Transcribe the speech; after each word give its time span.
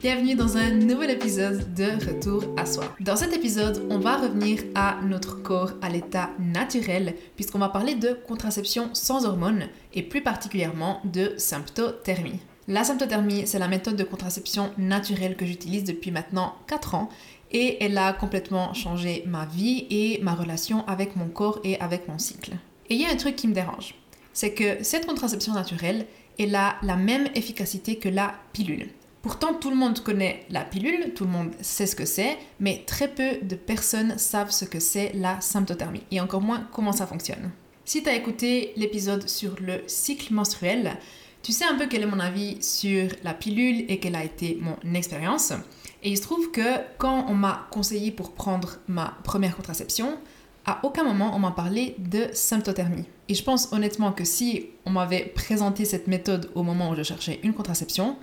Bienvenue 0.00 0.34
dans 0.34 0.58
un 0.58 0.72
nouvel 0.72 1.08
épisode 1.08 1.72
de 1.72 1.84
Retour 2.06 2.44
à 2.58 2.66
soi. 2.66 2.94
Dans 3.00 3.16
cet 3.16 3.32
épisode, 3.34 3.86
on 3.88 3.98
va 3.98 4.18
revenir 4.18 4.60
à 4.74 4.98
notre 5.02 5.42
corps 5.42 5.72
à 5.80 5.88
l'état 5.88 6.28
naturel 6.38 7.14
puisqu'on 7.34 7.60
va 7.60 7.70
parler 7.70 7.94
de 7.94 8.12
contraception 8.12 8.90
sans 8.92 9.24
hormones 9.24 9.68
et 9.94 10.02
plus 10.02 10.22
particulièrement 10.22 11.00
de 11.04 11.32
symptothermie. 11.38 12.40
La 12.66 12.84
symptothermie, 12.84 13.46
c'est 13.46 13.58
la 13.58 13.68
méthode 13.68 13.96
de 13.96 14.04
contraception 14.04 14.70
naturelle 14.76 15.34
que 15.34 15.46
j'utilise 15.46 15.84
depuis 15.84 16.10
maintenant 16.10 16.56
4 16.66 16.94
ans 16.94 17.08
et 17.52 17.82
elle 17.82 17.96
a 17.96 18.12
complètement 18.12 18.74
changé 18.74 19.24
ma 19.26 19.46
vie 19.46 19.86
et 19.88 20.20
ma 20.22 20.34
relation 20.34 20.86
avec 20.86 21.16
mon 21.16 21.28
corps 21.28 21.60
et 21.64 21.80
avec 21.80 22.06
mon 22.06 22.18
cycle. 22.18 22.52
Et 22.90 22.94
il 22.94 23.00
y 23.00 23.04
a 23.04 23.10
un 23.10 23.16
truc 23.16 23.36
qui 23.36 23.48
me 23.48 23.54
dérange, 23.54 23.94
c'est 24.32 24.54
que 24.54 24.82
cette 24.82 25.06
contraception 25.06 25.52
naturelle, 25.52 26.06
elle 26.38 26.54
a 26.54 26.76
la 26.82 26.96
même 26.96 27.28
efficacité 27.34 27.96
que 27.96 28.08
la 28.08 28.34
pilule. 28.52 28.88
Pourtant, 29.22 29.52
tout 29.52 29.70
le 29.70 29.76
monde 29.76 30.00
connaît 30.00 30.46
la 30.48 30.64
pilule, 30.64 31.12
tout 31.14 31.24
le 31.24 31.30
monde 31.30 31.50
sait 31.60 31.86
ce 31.86 31.96
que 31.96 32.06
c'est, 32.06 32.38
mais 32.60 32.84
très 32.86 33.08
peu 33.08 33.38
de 33.42 33.56
personnes 33.56 34.16
savent 34.16 34.52
ce 34.52 34.64
que 34.64 34.78
c'est 34.78 35.12
la 35.14 35.40
symptothermie, 35.40 36.04
et 36.10 36.20
encore 36.20 36.40
moins 36.40 36.68
comment 36.72 36.92
ça 36.92 37.06
fonctionne. 37.06 37.50
Si 37.84 38.02
tu 38.02 38.08
as 38.08 38.14
écouté 38.14 38.72
l'épisode 38.76 39.28
sur 39.28 39.56
le 39.60 39.82
cycle 39.86 40.32
menstruel, 40.32 40.98
tu 41.42 41.52
sais 41.52 41.64
un 41.64 41.76
peu 41.76 41.86
quel 41.86 42.02
est 42.02 42.06
mon 42.06 42.20
avis 42.20 42.62
sur 42.62 43.08
la 43.24 43.34
pilule 43.34 43.84
et 43.88 43.98
quelle 43.98 44.14
a 44.14 44.24
été 44.24 44.58
mon 44.60 44.76
expérience. 44.94 45.52
Et 46.02 46.10
il 46.10 46.16
se 46.16 46.22
trouve 46.22 46.50
que 46.50 46.78
quand 46.98 47.26
on 47.28 47.34
m'a 47.34 47.66
conseillé 47.70 48.12
pour 48.12 48.32
prendre 48.32 48.78
ma 48.86 49.16
première 49.24 49.56
contraception, 49.56 50.18
à 50.68 50.80
aucun 50.82 51.02
moment 51.02 51.32
on 51.34 51.38
m'a 51.38 51.52
parlé 51.52 51.96
de 51.98 52.26
symptothermie. 52.34 53.06
Et 53.28 53.34
je 53.34 53.42
pense 53.42 53.72
honnêtement 53.72 54.12
que 54.12 54.24
si 54.24 54.66
on 54.84 54.90
m'avait 54.90 55.24
présenté 55.24 55.86
cette 55.86 56.08
méthode 56.08 56.50
au 56.54 56.62
moment 56.62 56.90
où 56.90 56.94
je 56.94 57.02
cherchais 57.02 57.40
une 57.42 57.54
contraception, 57.54 58.16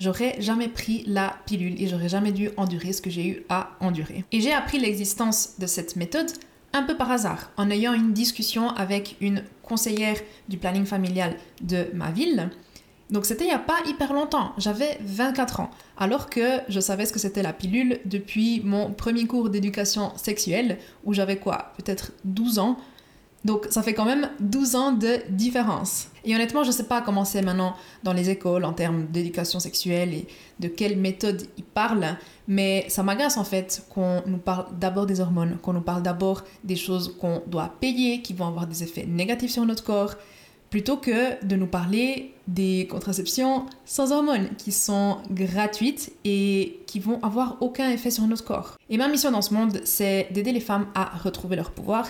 j'aurais 0.00 0.34
jamais 0.40 0.66
pris 0.66 1.04
la 1.06 1.36
pilule 1.46 1.80
et 1.80 1.86
j'aurais 1.86 2.08
jamais 2.08 2.32
dû 2.32 2.50
endurer 2.56 2.92
ce 2.92 3.00
que 3.00 3.10
j'ai 3.10 3.28
eu 3.28 3.42
à 3.48 3.70
endurer. 3.78 4.24
Et 4.32 4.40
j'ai 4.40 4.52
appris 4.52 4.80
l'existence 4.80 5.60
de 5.60 5.66
cette 5.68 5.94
méthode 5.94 6.32
un 6.72 6.82
peu 6.82 6.96
par 6.96 7.10
hasard, 7.12 7.52
en 7.56 7.70
ayant 7.70 7.92
une 7.92 8.12
discussion 8.12 8.70
avec 8.70 9.16
une 9.20 9.44
conseillère 9.62 10.16
du 10.48 10.56
planning 10.56 10.86
familial 10.86 11.36
de 11.60 11.86
ma 11.94 12.10
ville 12.10 12.50
donc 13.12 13.26
c'était 13.26 13.44
il 13.44 13.48
n'y 13.48 13.52
a 13.52 13.58
pas 13.58 13.76
hyper 13.86 14.14
longtemps, 14.14 14.52
j'avais 14.56 14.98
24 15.04 15.60
ans, 15.60 15.70
alors 15.98 16.30
que 16.30 16.60
je 16.68 16.80
savais 16.80 17.04
ce 17.04 17.12
que 17.12 17.18
c'était 17.18 17.42
la 17.42 17.52
pilule 17.52 18.00
depuis 18.06 18.62
mon 18.64 18.90
premier 18.90 19.26
cours 19.26 19.50
d'éducation 19.50 20.12
sexuelle, 20.16 20.78
où 21.04 21.12
j'avais 21.12 21.36
quoi? 21.36 21.72
Peut-être 21.76 22.12
12 22.24 22.58
ans. 22.58 22.78
Donc 23.44 23.66
ça 23.70 23.82
fait 23.82 23.92
quand 23.92 24.04
même 24.04 24.30
12 24.40 24.76
ans 24.76 24.92
de 24.92 25.18
différence. 25.28 26.08
Et 26.24 26.34
honnêtement, 26.34 26.62
je 26.62 26.68
ne 26.68 26.72
sais 26.72 26.84
pas 26.84 27.02
comment 27.02 27.24
c'est 27.24 27.42
maintenant 27.42 27.74
dans 28.04 28.12
les 28.12 28.30
écoles 28.30 28.64
en 28.64 28.72
termes 28.72 29.06
d'éducation 29.06 29.58
sexuelle 29.58 30.14
et 30.14 30.28
de 30.60 30.68
quelle 30.68 30.96
méthode 30.96 31.42
ils 31.58 31.64
parlent, 31.64 32.16
mais 32.48 32.86
ça 32.88 33.02
m'agace 33.02 33.36
en 33.36 33.44
fait 33.44 33.84
qu'on 33.90 34.22
nous 34.26 34.38
parle 34.38 34.66
d'abord 34.78 35.06
des 35.06 35.20
hormones, 35.20 35.58
qu'on 35.60 35.72
nous 35.72 35.80
parle 35.80 36.02
d'abord 36.02 36.44
des 36.64 36.76
choses 36.76 37.16
qu'on 37.20 37.42
doit 37.46 37.74
payer, 37.80 38.22
qui 38.22 38.32
vont 38.32 38.46
avoir 38.46 38.66
des 38.66 38.84
effets 38.84 39.04
négatifs 39.04 39.50
sur 39.50 39.66
notre 39.66 39.84
corps, 39.84 40.14
plutôt 40.72 40.96
que 40.96 41.44
de 41.44 41.54
nous 41.54 41.66
parler 41.66 42.32
des 42.48 42.88
contraceptions 42.90 43.66
sans 43.84 44.10
hormones 44.10 44.48
qui 44.56 44.72
sont 44.72 45.18
gratuites 45.30 46.14
et 46.24 46.80
qui 46.86 46.98
vont 46.98 47.22
avoir 47.22 47.58
aucun 47.60 47.90
effet 47.90 48.10
sur 48.10 48.26
notre 48.26 48.42
corps. 48.42 48.78
Et 48.88 48.96
ma 48.96 49.06
mission 49.08 49.30
dans 49.30 49.42
ce 49.42 49.52
monde, 49.52 49.82
c'est 49.84 50.28
d'aider 50.32 50.50
les 50.50 50.60
femmes 50.60 50.86
à 50.94 51.18
retrouver 51.18 51.56
leur 51.56 51.72
pouvoir 51.72 52.08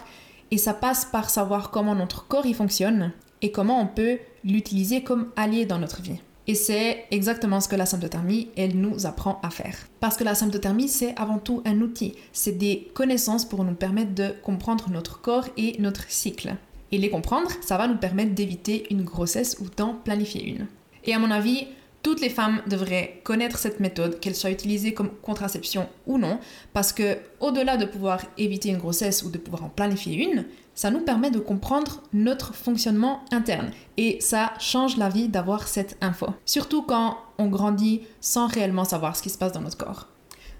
et 0.52 0.58
ça 0.58 0.74
passe 0.74 1.04
par 1.04 1.28
savoir 1.28 1.72
comment 1.72 1.96
notre 1.96 2.28
corps 2.28 2.46
y 2.46 2.54
fonctionne 2.54 3.10
et 3.42 3.50
comment 3.50 3.80
on 3.80 3.88
peut 3.88 4.20
l'utiliser 4.44 5.02
comme 5.02 5.32
allié 5.34 5.66
dans 5.66 5.80
notre 5.80 6.00
vie. 6.00 6.20
Et 6.46 6.54
c'est 6.54 7.06
exactement 7.10 7.60
ce 7.60 7.68
que 7.68 7.74
la 7.74 7.86
symptothermie, 7.86 8.50
elle 8.56 8.76
nous 8.76 9.06
apprend 9.06 9.40
à 9.42 9.50
faire. 9.50 9.74
Parce 9.98 10.16
que 10.16 10.22
la 10.22 10.36
symptothermie, 10.36 10.88
c'est 10.88 11.18
avant 11.18 11.38
tout 11.38 11.62
un 11.64 11.80
outil. 11.80 12.14
C'est 12.32 12.58
des 12.58 12.92
connaissances 12.94 13.44
pour 13.44 13.64
nous 13.64 13.74
permettre 13.74 14.14
de 14.14 14.34
comprendre 14.44 14.88
notre 14.88 15.20
corps 15.20 15.48
et 15.56 15.74
notre 15.80 16.08
cycle. 16.08 16.54
Et 16.92 16.98
les 16.98 17.10
comprendre, 17.10 17.50
ça 17.62 17.78
va 17.78 17.88
nous 17.88 17.96
permettre 17.96 18.34
d'éviter 18.34 18.86
une 18.90 19.02
grossesse 19.02 19.56
ou 19.60 19.66
d'en 19.76 19.94
planifier 19.94 20.44
une. 20.44 20.66
Et 21.04 21.14
à 21.14 21.18
mon 21.18 21.30
avis, 21.30 21.66
toutes 22.02 22.20
les 22.20 22.28
femmes 22.28 22.60
devraient 22.66 23.20
connaître 23.22 23.58
cette 23.58 23.80
méthode, 23.80 24.20
qu'elle 24.20 24.34
soit 24.34 24.50
utilisée 24.50 24.92
comme 24.92 25.10
contraception 25.22 25.88
ou 26.06 26.18
non, 26.18 26.38
parce 26.72 26.92
que 26.92 27.16
au-delà 27.40 27.76
de 27.76 27.86
pouvoir 27.86 28.20
éviter 28.38 28.70
une 28.70 28.78
grossesse 28.78 29.22
ou 29.22 29.30
de 29.30 29.38
pouvoir 29.38 29.64
en 29.64 29.68
planifier 29.68 30.16
une, 30.16 30.44
ça 30.74 30.90
nous 30.90 31.00
permet 31.00 31.30
de 31.30 31.38
comprendre 31.38 32.02
notre 32.12 32.54
fonctionnement 32.54 33.24
interne 33.30 33.70
et 33.96 34.20
ça 34.20 34.52
change 34.58 34.96
la 34.96 35.08
vie 35.08 35.28
d'avoir 35.28 35.68
cette 35.68 35.96
info. 36.00 36.26
Surtout 36.44 36.82
quand 36.82 37.18
on 37.38 37.46
grandit 37.46 38.02
sans 38.20 38.46
réellement 38.46 38.84
savoir 38.84 39.16
ce 39.16 39.22
qui 39.22 39.30
se 39.30 39.38
passe 39.38 39.52
dans 39.52 39.60
notre 39.60 39.76
corps. 39.76 40.08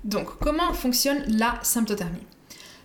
Donc, 0.04 0.26
comment 0.41 0.72
fonctionne 0.72 1.22
la 1.28 1.54
symptothermie? 1.62 2.26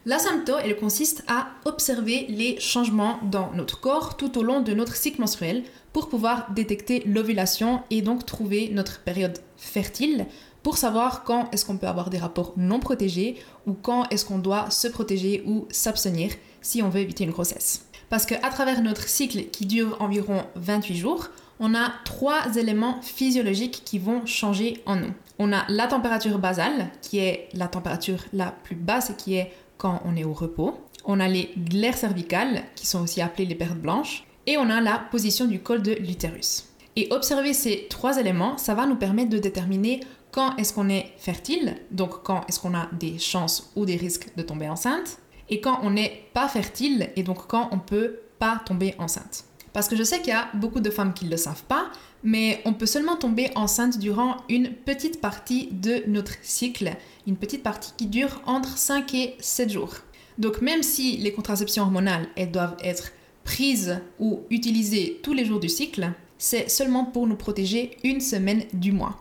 La 0.06 0.20
sympto, 0.20 0.54
elle 0.64 0.78
consiste 0.78 1.24
à 1.28 1.48
observer 1.66 2.28
les 2.30 2.60
changements 2.60 3.20
dans 3.24 3.52
notre 3.54 3.80
corps 3.80 4.16
tout 4.16 4.38
au 4.38 4.44
long 4.44 4.62
de 4.62 4.74
notre 4.74 4.96
cycle 4.96 5.20
menstruel 5.20 5.64
pour 5.92 6.10
pouvoir 6.10 6.52
détecter 6.54 7.04
l'ovulation 7.06 7.82
et 7.90 8.02
donc 8.02 8.26
trouver 8.26 8.70
notre 8.72 9.02
période 9.02 9.40
fertile 9.58 10.26
pour 10.64 10.78
savoir 10.78 11.24
quand 11.24 11.50
est-ce 11.52 11.66
qu'on 11.66 11.78
peut 11.78 11.88
avoir 11.88 12.10
des 12.10 12.18
rapports 12.18 12.54
non 12.58 12.80
protégés 12.80 13.38
ou 13.66 13.74
quand 13.74 14.08
est-ce 14.10 14.26
qu'on 14.26 14.38
doit 14.38 14.70
se 14.70 14.88
protéger 14.88 15.44
ou 15.46 15.66
s'abstenir 15.70 16.32
si 16.62 16.82
on 16.82 16.90
veut 16.90 17.00
éviter 17.00 17.24
une 17.24 17.32
grossesse. 17.32 17.86
Parce 18.10 18.26
qu'à 18.26 18.50
travers 18.50 18.82
notre 18.82 19.08
cycle 19.08 19.46
qui 19.46 19.66
dure 19.66 19.98
environ 20.02 20.44
28 20.56 20.96
jours, 20.96 21.30
on 21.60 21.74
a 21.74 21.92
trois 22.06 22.56
éléments 22.56 23.02
physiologiques 23.02 23.82
qui 23.84 24.00
vont 24.00 24.26
changer 24.26 24.82
en 24.86 24.96
nous. 24.96 25.14
On 25.40 25.54
a 25.54 25.66
la 25.70 25.88
température 25.88 26.40
basale, 26.40 26.90
qui 27.02 27.20
est 27.20 27.50
la 27.54 27.68
température 27.68 28.20
la 28.34 28.52
plus 28.52 28.76
basse 28.76 29.10
et 29.10 29.16
qui 29.16 29.36
est 29.36 29.54
quand 29.78 30.02
on 30.06 30.16
est 30.16 30.24
au 30.24 30.34
repos. 30.34 30.78
On 31.06 31.20
a 31.20 31.28
les 31.28 31.52
glaires 31.58 31.98
cervicales, 31.98 32.64
qui 32.76 32.86
sont 32.86 33.02
aussi 33.02 33.22
appelées 33.22 33.46
les 33.46 33.56
pertes 33.56 33.78
blanches. 33.78 34.26
Et 34.46 34.58
on 34.58 34.70
a 34.70 34.82
la 34.82 35.00
position 35.12 35.46
du 35.46 35.60
col 35.60 35.82
de 35.82 35.94
l'utérus. 35.94 36.70
Et 36.96 37.08
observer 37.12 37.54
ces 37.54 37.88
trois 37.90 38.18
éléments, 38.18 38.58
ça 38.58 38.74
va 38.74 38.86
nous 38.86 38.96
permettre 38.96 39.30
de 39.30 39.38
déterminer 39.38 40.00
quand 40.32 40.56
est-ce 40.58 40.74
qu'on 40.74 40.90
est 40.90 41.14
fertile, 41.18 41.78
donc 41.92 42.24
quand 42.24 42.42
est-ce 42.48 42.60
qu'on 42.60 42.76
a 42.76 42.90
des 42.94 43.18
chances 43.18 43.72
ou 43.76 43.86
des 43.86 43.96
risques 43.96 44.30
de 44.36 44.44
tomber 44.44 44.70
enceinte, 44.70 45.20
et 45.50 45.62
quand 45.62 45.80
on 45.84 45.92
n'est 45.92 46.26
pas 46.34 46.48
fertile, 46.48 47.10
et 47.16 47.24
donc 47.24 47.48
quand 47.48 47.70
on 47.72 47.80
peut 47.80 48.20
pas 48.40 48.62
tomber 48.66 48.96
enceinte. 49.00 49.46
Parce 49.74 49.88
que 49.88 49.96
je 49.96 50.04
sais 50.04 50.20
qu'il 50.20 50.30
y 50.30 50.36
a 50.36 50.50
beaucoup 50.54 50.80
de 50.80 50.90
femmes 50.90 51.14
qui 51.14 51.26
ne 51.26 51.32
le 51.32 51.38
savent 51.38 51.64
pas, 51.64 51.92
mais 52.24 52.62
on 52.66 52.74
peut 52.74 52.86
seulement 52.86 53.16
tomber 53.16 53.52
enceinte 53.56 54.00
durant 54.00 54.38
une 54.50 54.72
petite 54.72 55.22
partie 55.22 55.70
de 55.72 56.04
notre 56.08 56.34
cycle, 56.42 56.96
une 57.28 57.38
petite 57.38 57.64
partie 57.64 57.94
qui 57.98 58.08
dure 58.08 58.42
entre 58.46 58.78
5 58.78 59.14
et 59.14 59.36
7 59.40 59.70
jours. 59.72 59.96
Donc 60.38 60.62
même 60.62 60.84
si 60.84 61.18
les 61.18 61.34
contraceptions 61.34 61.84
hormonales, 61.84 62.28
elles 62.36 62.52
doivent 62.52 62.78
être 62.84 63.12
prises 63.44 64.00
ou 64.20 64.42
utilisées 64.50 65.20
tous 65.24 65.34
les 65.34 65.46
jours 65.46 65.60
du 65.60 65.70
cycle, 65.70 66.12
c'est 66.38 66.70
seulement 66.70 67.06
pour 67.06 67.28
nous 67.28 67.36
protéger 67.36 67.98
une 68.04 68.22
semaine 68.22 68.64
du 68.74 68.92
mois. 68.92 69.18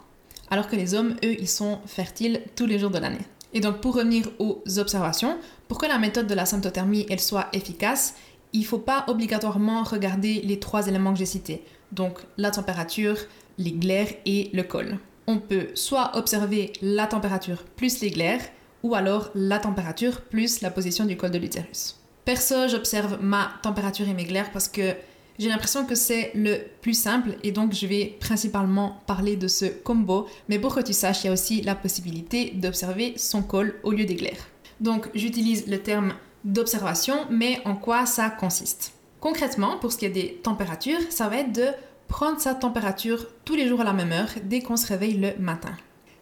Alors 0.51 0.69
que 0.69 0.77
les 0.77 0.95
hommes, 0.95 1.17
eux, 1.25 1.37
ils 1.39 1.49
sont 1.49 1.79
fertiles 1.87 2.43
tous 2.55 2.67
les 2.67 2.79
jours 2.79 2.91
de 2.91 2.99
l'année. 2.99 3.25
Et 3.55 3.61
donc 3.61 3.81
pour 3.81 3.95
revenir 3.95 4.29
aux 4.39 4.63
observations, 4.79 5.39
pour 5.69 5.79
que 5.79 5.87
la 5.87 5.99
méthode 5.99 6.27
de 6.27 6.35
la 6.35 6.45
symptothermie 6.45 7.07
elle 7.09 7.21
soit 7.21 7.49
efficace, 7.53 8.15
il 8.53 8.61
ne 8.61 8.67
faut 8.67 8.79
pas 8.79 9.05
obligatoirement 9.09 9.83
regarder 9.83 10.41
les 10.43 10.59
trois 10.59 10.87
éléments 10.87 11.13
que 11.13 11.19
j'ai 11.19 11.27
cités, 11.27 11.63
donc 11.93 12.19
la 12.37 12.51
température, 12.51 13.17
les 13.59 13.73
glaires 13.73 14.13
et 14.25 14.51
le 14.53 14.63
col. 14.63 14.99
On 15.27 15.39
peut 15.39 15.69
soit 15.75 16.17
observer 16.17 16.73
la 16.83 17.07
température 17.07 17.65
plus 17.77 18.01
les 18.01 18.11
glaires, 18.11 18.43
ou 18.83 18.95
alors 18.95 19.31
la 19.35 19.59
température 19.59 20.21
plus 20.21 20.61
la 20.61 20.71
position 20.71 21.05
du 21.05 21.17
col 21.17 21.31
de 21.31 21.39
l'utérus. 21.39 21.97
Perso, 22.25 22.69
j'observe 22.69 23.19
ma 23.21 23.51
température 23.63 24.09
et 24.09 24.15
mes 24.15 24.25
glaires 24.25 24.51
parce 24.53 24.69
que 24.69 24.95
j'ai 25.39 25.49
l'impression 25.49 25.85
que 25.85 25.95
c'est 25.95 26.31
le 26.35 26.59
plus 26.81 26.95
simple 26.95 27.37
et 27.43 27.53
donc 27.53 27.73
je 27.73 27.87
vais 27.87 28.17
principalement 28.21 29.01
parler 29.07 29.37
de 29.37 29.49
ce 29.49 29.67
combo. 29.67 30.27
Mais 30.49 30.59
pour 30.59 30.75
que 30.75 30.81
tu 30.81 30.93
saches, 30.93 31.25
il 31.25 31.27
y 31.27 31.31
a 31.31 31.33
aussi 31.33 31.63
la 31.63 31.75
possibilité 31.75 32.53
d'observer 32.55 33.15
son 33.17 33.43
col 33.43 33.75
au 33.83 33.93
lieu 33.93 34.05
des 34.05 34.15
glaires. 34.15 34.49
Donc 34.81 35.09
j'utilise 35.15 35.67
le 35.67 35.79
terme 35.79 36.15
d'observation, 36.47 37.27
mais 37.29 37.61
en 37.65 37.75
quoi 37.75 38.07
ça 38.07 38.31
consiste 38.31 38.93
Concrètement, 39.21 39.79
pour 39.79 39.93
ce 39.93 39.99
qui 39.99 40.07
est 40.07 40.11
des 40.11 40.41
températures, 40.43 41.01
ça 41.11 41.29
va 41.29 41.39
être 41.39 41.53
de 41.53 41.67
prendre 42.09 42.41
sa 42.41 42.55
température 42.55 43.27
tous 43.45 43.57
les 43.57 43.67
jours 43.67 43.81
à 43.81 43.85
la 43.85 43.93
même 43.93 44.13
heure 44.13 44.29
dès 44.45 44.61
qu'on 44.61 44.77
se 44.77 44.87
réveille 44.87 45.15
le 45.15 45.35
matin. 45.43 45.73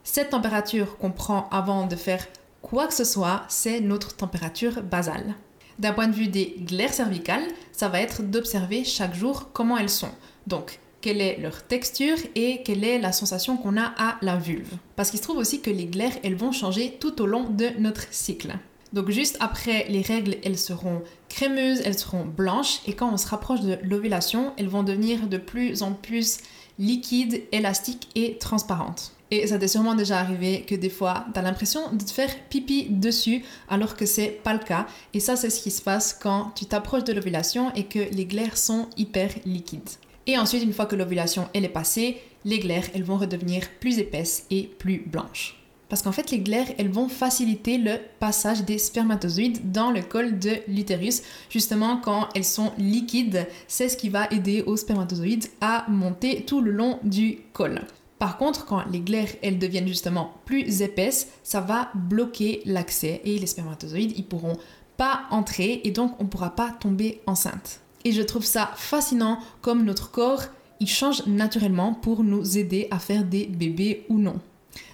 Cette 0.03 0.31
température 0.31 0.97
qu'on 0.97 1.11
prend 1.11 1.49
avant 1.50 1.87
de 1.87 1.97
faire 1.97 2.26
quoi 2.62 2.87
que 2.87 2.94
ce 2.94 3.05
soit, 3.05 3.43
c'est 3.49 3.81
notre 3.81 4.17
température 4.17 4.82
basale. 4.82 5.35
D'un 5.79 5.93
point 5.93 6.09
de 6.09 6.15
vue 6.15 6.29
des 6.29 6.56
glaires 6.59 6.94
cervicales, 6.94 7.44
ça 7.73 7.88
va 7.88 8.00
être 8.00 8.23
d'observer 8.23 8.85
chaque 8.85 9.15
jour 9.15 9.50
comment 9.53 9.76
elles 9.76 9.91
sont. 9.91 10.12
Donc, 10.47 10.79
quelle 11.03 11.21
est 11.21 11.38
leur 11.38 11.62
texture 11.67 12.17
et 12.35 12.62
quelle 12.62 12.85
est 12.85 12.99
la 12.99 13.12
sensation 13.12 13.59
qu'on 13.59 13.76
a 13.76 13.93
à 13.99 14.17
la 14.23 14.37
vulve. 14.37 14.73
Parce 14.97 15.11
qu'il 15.11 15.19
se 15.19 15.25
trouve 15.25 15.37
aussi 15.37 15.61
que 15.61 15.71
les 15.71 15.85
glaires, 15.85 16.17
elles 16.23 16.37
vont 16.37 16.53
changer 16.53 16.97
tout 16.99 17.21
au 17.21 17.26
long 17.26 17.44
de 17.44 17.69
notre 17.79 18.11
cycle. 18.11 18.55
Donc 18.94 19.11
juste 19.11 19.37
après 19.41 19.87
les 19.88 20.02
règles, 20.02 20.37
elles 20.44 20.56
seront 20.56 21.02
crémeuses, 21.29 21.81
elles 21.85 21.99
seront 21.99 22.25
blanches 22.25 22.79
et 22.87 22.93
quand 22.93 23.12
on 23.12 23.17
se 23.17 23.26
rapproche 23.26 23.61
de 23.61 23.76
l'ovulation, 23.82 24.52
elles 24.56 24.69
vont 24.69 24.85
devenir 24.85 25.26
de 25.26 25.37
plus 25.37 25.82
en 25.82 25.93
plus 25.93 26.38
liquides, 26.79 27.43
élastiques 27.50 28.08
et 28.14 28.38
transparentes. 28.38 29.11
Et 29.32 29.49
ça 29.49 29.58
t'est 29.58 29.67
sûrement 29.67 29.96
déjà 29.96 30.20
arrivé 30.20 30.62
que 30.62 30.76
des 30.76 30.91
fois, 30.91 31.26
tu 31.35 31.41
as 31.41 31.43
l'impression 31.43 31.93
de 31.93 32.05
te 32.05 32.12
faire 32.12 32.31
pipi 32.49 32.87
dessus 32.88 33.43
alors 33.69 33.96
que 33.96 34.06
c'est 34.06 34.29
pas 34.29 34.52
le 34.52 34.61
cas. 34.61 34.87
Et 35.12 35.19
ça, 35.19 35.35
c'est 35.35 35.50
ce 35.50 35.61
qui 35.61 35.73
se 35.73 35.82
passe 35.82 36.14
quand 36.14 36.52
tu 36.55 36.67
t'approches 36.67 37.02
de 37.02 37.12
l'ovulation 37.12 37.73
et 37.75 37.87
que 37.87 37.99
les 37.99 38.26
glaires 38.26 38.56
sont 38.56 38.87
hyper 38.97 39.31
liquides. 39.44 39.90
Et 40.29 40.38
ensuite, 40.38 40.62
une 40.62 40.73
fois 40.73 40.87
que 40.87 40.94
l'ovulation 40.94 41.49
elle 41.52 41.64
est 41.64 41.69
passée, 41.69 42.23
les 42.44 42.61
glaires 42.61 42.87
elles 42.94 43.02
vont 43.02 43.19
redevenir 43.19 43.69
plus 43.81 43.99
épaisses 43.99 44.47
et 44.50 44.70
plus 44.79 45.00
blanches. 45.05 45.63
Parce 45.94 46.02
qu'en 46.02 46.11
fait, 46.11 46.32
les 46.32 46.41
glaires, 46.41 46.67
elles 46.76 46.91
vont 46.91 47.08
faciliter 47.08 47.79
le 47.79 48.00
passage 48.19 48.64
des 48.64 48.79
spermatozoïdes 48.79 49.70
dans 49.70 49.93
le 49.93 50.02
col 50.02 50.41
de 50.41 50.50
l'utérus. 50.67 51.23
Justement, 51.49 51.99
quand 51.99 52.29
elles 52.35 52.44
sont 52.44 52.73
liquides, 52.79 53.46
c'est 53.69 53.88
ce 53.88 53.96
qui 53.96 54.08
va 54.08 54.26
aider 54.32 54.62
aux 54.62 54.76
spermatozoïdes 54.76 55.46
à 55.61 55.85
monter 55.88 56.43
tout 56.46 56.61
le 56.61 56.73
long 56.73 56.99
du 57.05 57.38
col. 57.52 57.81
Par 58.19 58.38
contre, 58.38 58.67
quand 58.67 58.82
les 58.91 58.99
glaires, 58.99 59.29
elles 59.41 59.61
deviennent 59.61 59.87
justement 59.87 60.32
plus 60.46 60.82
épaisses, 60.82 61.29
ça 61.44 61.61
va 61.61 61.91
bloquer 61.94 62.62
l'accès 62.64 63.20
et 63.25 63.38
les 63.38 63.47
spermatozoïdes, 63.47 64.14
ils 64.17 64.26
pourront 64.26 64.58
pas 64.97 65.26
entrer 65.31 65.81
et 65.85 65.93
donc 65.93 66.20
on 66.20 66.26
pourra 66.26 66.56
pas 66.56 66.73
tomber 66.73 67.20
enceinte. 67.29 67.79
Et 68.02 68.11
je 68.11 68.23
trouve 68.23 68.44
ça 68.44 68.73
fascinant 68.75 69.38
comme 69.61 69.85
notre 69.85 70.11
corps, 70.11 70.43
il 70.81 70.88
change 70.88 71.25
naturellement 71.29 71.94
pour 71.94 72.25
nous 72.25 72.58
aider 72.58 72.88
à 72.90 72.99
faire 72.99 73.23
des 73.23 73.47
bébés 73.47 74.06
ou 74.08 74.19
non. 74.19 74.40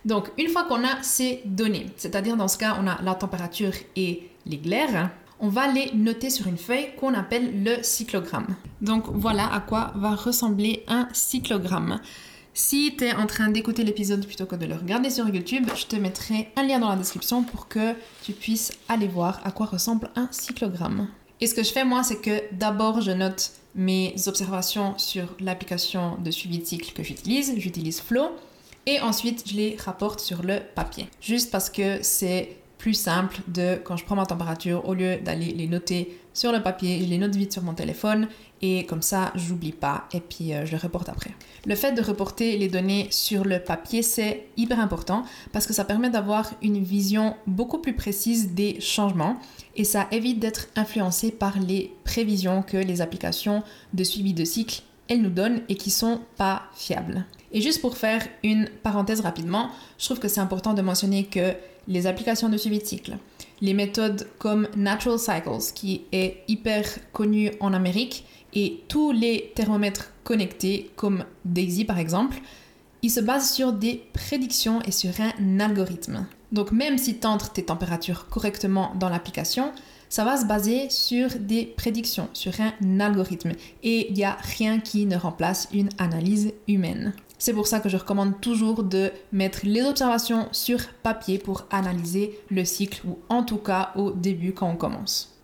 Donc, 0.05 0.31
une 0.39 0.49
fois 0.49 0.65
qu'on 0.65 0.85
a 0.85 1.03
ces 1.03 1.43
données, 1.45 1.87
c'est-à-dire 1.97 2.37
dans 2.37 2.49
ce 2.49 2.59
cas, 2.59 2.77
on 2.81 2.87
a 2.87 3.01
la 3.03 3.15
température 3.15 3.73
et 3.97 4.29
les 4.47 4.59
glaires, 4.59 5.11
on 5.41 5.49
va 5.49 5.71
les 5.73 5.93
noter 5.95 6.31
sur 6.31 6.47
une 6.47 6.59
feuille 6.59 6.95
qu'on 6.99 7.15
appelle 7.15 7.65
le 7.65 7.83
cyclogramme. 7.83 8.57
Donc, 8.81 9.05
voilà 9.09 9.53
à 9.53 9.61
quoi 9.61 9.93
va 9.97 10.15
ressembler 10.15 10.85
un 10.87 11.09
cyclogramme. 11.13 12.01
Si 12.53 12.95
tu 12.97 13.05
es 13.05 13.15
en 13.15 13.27
train 13.27 13.49
d'écouter 13.49 13.85
l'épisode 13.85 14.27
plutôt 14.27 14.45
que 14.45 14.57
de 14.57 14.67
le 14.67 14.75
regarder 14.75 15.09
sur 15.09 15.29
YouTube, 15.29 15.69
je 15.75 15.87
te 15.87 15.97
mettrai 15.97 16.49
un 16.57 16.65
lien 16.65 16.79
dans 16.79 16.89
la 16.89 16.97
description 16.97 17.43
pour 17.43 17.69
que 17.69 17.95
tu 18.23 18.33
puisses 18.33 18.73
aller 18.89 19.07
voir 19.07 19.41
à 19.45 19.51
quoi 19.51 19.67
ressemble 19.67 20.11
un 20.17 20.29
cyclogramme. 20.31 21.09
Et 21.41 21.47
ce 21.47 21.55
que 21.55 21.63
je 21.63 21.73
fais 21.73 21.85
moi, 21.85 22.03
c'est 22.03 22.21
que 22.21 22.43
d'abord 22.53 23.01
je 23.01 23.13
note 23.13 23.53
mes 23.75 24.15
observations 24.27 24.99
sur 24.99 25.35
l'application 25.39 26.19
de 26.19 26.31
suivi 26.31 26.59
de 26.59 26.65
cycle 26.67 26.93
que 26.93 27.03
j'utilise. 27.03 27.55
J'utilise 27.57 28.01
Flow. 28.01 28.31
Et 28.87 29.01
ensuite, 29.01 29.45
je 29.47 29.55
les 29.55 29.77
rapporte 29.77 30.21
sur 30.21 30.43
le 30.43 30.61
papier. 30.75 31.09
Juste 31.21 31.51
parce 31.51 31.71
que 31.71 32.03
c'est 32.03 32.57
plus 32.81 32.95
simple 32.95 33.41
de, 33.47 33.79
quand 33.85 33.97
je 33.97 34.05
prends 34.07 34.17
ma 34.17 34.25
température, 34.25 34.89
au 34.89 34.95
lieu 34.95 35.19
d'aller 35.19 35.53
les 35.53 35.67
noter 35.67 36.19
sur 36.33 36.51
le 36.51 36.63
papier, 36.63 37.01
je 37.03 37.07
les 37.11 37.19
note 37.19 37.35
vite 37.35 37.53
sur 37.53 37.63
mon 37.63 37.75
téléphone 37.75 38.29
et 38.63 38.87
comme 38.87 39.03
ça, 39.03 39.33
j'oublie 39.35 39.73
pas 39.73 40.09
et 40.15 40.21
puis 40.21 40.55
euh, 40.55 40.65
je 40.65 40.73
le 40.73 40.79
reporte 40.79 41.11
après. 41.11 41.33
Le 41.67 41.75
fait 41.75 41.93
de 41.93 42.01
reporter 42.01 42.57
les 42.57 42.69
données 42.69 43.09
sur 43.11 43.45
le 43.45 43.59
papier, 43.59 44.03
c'est 44.03 44.47
hyper 44.57 44.81
important 44.81 45.25
parce 45.53 45.67
que 45.67 45.75
ça 45.75 45.85
permet 45.85 46.09
d'avoir 46.09 46.51
une 46.63 46.83
vision 46.83 47.37
beaucoup 47.47 47.79
plus 47.79 47.95
précise 47.95 48.55
des 48.55 48.81
changements 48.81 49.37
et 49.77 49.85
ça 49.85 50.07
évite 50.11 50.39
d'être 50.39 50.69
influencé 50.77 51.31
par 51.31 51.59
les 51.59 51.93
prévisions 52.05 52.63
que 52.63 52.79
les 52.79 53.03
applications 53.03 53.63
de 53.93 54.05
suivi 54.05 54.33
de 54.33 54.45
cycle 54.45 54.83
elles 55.11 55.21
nous 55.21 55.29
donnent 55.29 55.61
et 55.69 55.75
qui 55.75 55.91
sont 55.91 56.21
pas 56.39 56.63
fiables. 56.73 57.27
Et 57.53 57.61
juste 57.61 57.81
pour 57.81 57.99
faire 57.99 58.27
une 58.45 58.69
parenthèse 58.83 59.21
rapidement, 59.21 59.71
je 59.99 60.05
trouve 60.07 60.21
que 60.21 60.29
c'est 60.29 60.41
important 60.41 60.73
de 60.73 60.83
mentionner 60.83 61.25
que 61.25 61.53
les 61.89 62.07
applications 62.07 62.49
de 62.49 62.57
suivi 62.57 62.79
de 62.79 62.85
cycle, 62.85 63.19
les 63.61 63.75
méthodes 63.75 64.29
comme 64.39 64.69
Natural 64.77 65.19
Cycles, 65.19 65.73
qui 65.75 66.03
est 66.13 66.45
hyper 66.47 66.85
connu 67.13 67.51
en 67.61 67.75
Amérique, 67.75 68.25
et 68.53 68.83
tous 68.89 69.13
les 69.13 69.53
thermomètres 69.55 70.13
connectés, 70.25 70.91
comme 70.97 71.25
Daisy 71.45 71.85
par 71.85 71.99
exemple, 71.99 72.39
ils 73.03 73.11
se 73.11 73.21
basent 73.21 73.53
sur 73.53 73.73
des 73.73 74.05
prédictions 74.13 74.81
et 74.83 74.93
sur 74.93 75.11
un 75.21 75.61
algorithme. 75.61 76.27
Donc 76.53 76.73
même 76.73 76.99
si 76.99 77.19
tu 77.19 77.27
entres 77.27 77.53
tes 77.53 77.65
températures 77.65 78.29
correctement 78.29 78.93
dans 78.97 79.09
l'application, 79.09 79.73
ça 80.11 80.25
va 80.25 80.37
se 80.37 80.45
baser 80.45 80.91
sur 80.91 81.31
des 81.39 81.65
prédictions, 81.65 82.29
sur 82.35 82.53
un 82.61 83.01
algorithme. 83.01 83.53
Et 83.83 84.09
il 84.11 84.15
n'y 84.15 84.25
a 84.25 84.37
rien 84.57 84.81
qui 84.81 85.07
ne 85.07 85.17
remplace 85.17 85.69
une 85.73 85.89
analyse 85.99 86.53
humaine. 86.69 87.15
C'est 87.39 87.55
pour 87.55 87.67
ça 87.67 87.81
que 87.81 87.89
je 87.89 87.97
recommande 87.97 88.39
toujours 88.43 88.83
de 88.83 89.13
mettre 89.33 89.61
les 89.63 89.83
observations 89.83 90.49
sur 90.53 90.81
papier 91.03 91.39
pour 91.39 91.65
analyser 91.71 92.39
le 92.51 92.67
cycle, 92.67 93.01
ou 93.07 93.19
en 93.31 93.45
tout 93.45 93.57
cas 93.57 93.93
au 93.97 94.11
début 94.11 94.53
quand 94.53 94.69
on 94.69 94.77
commence. 94.77 95.35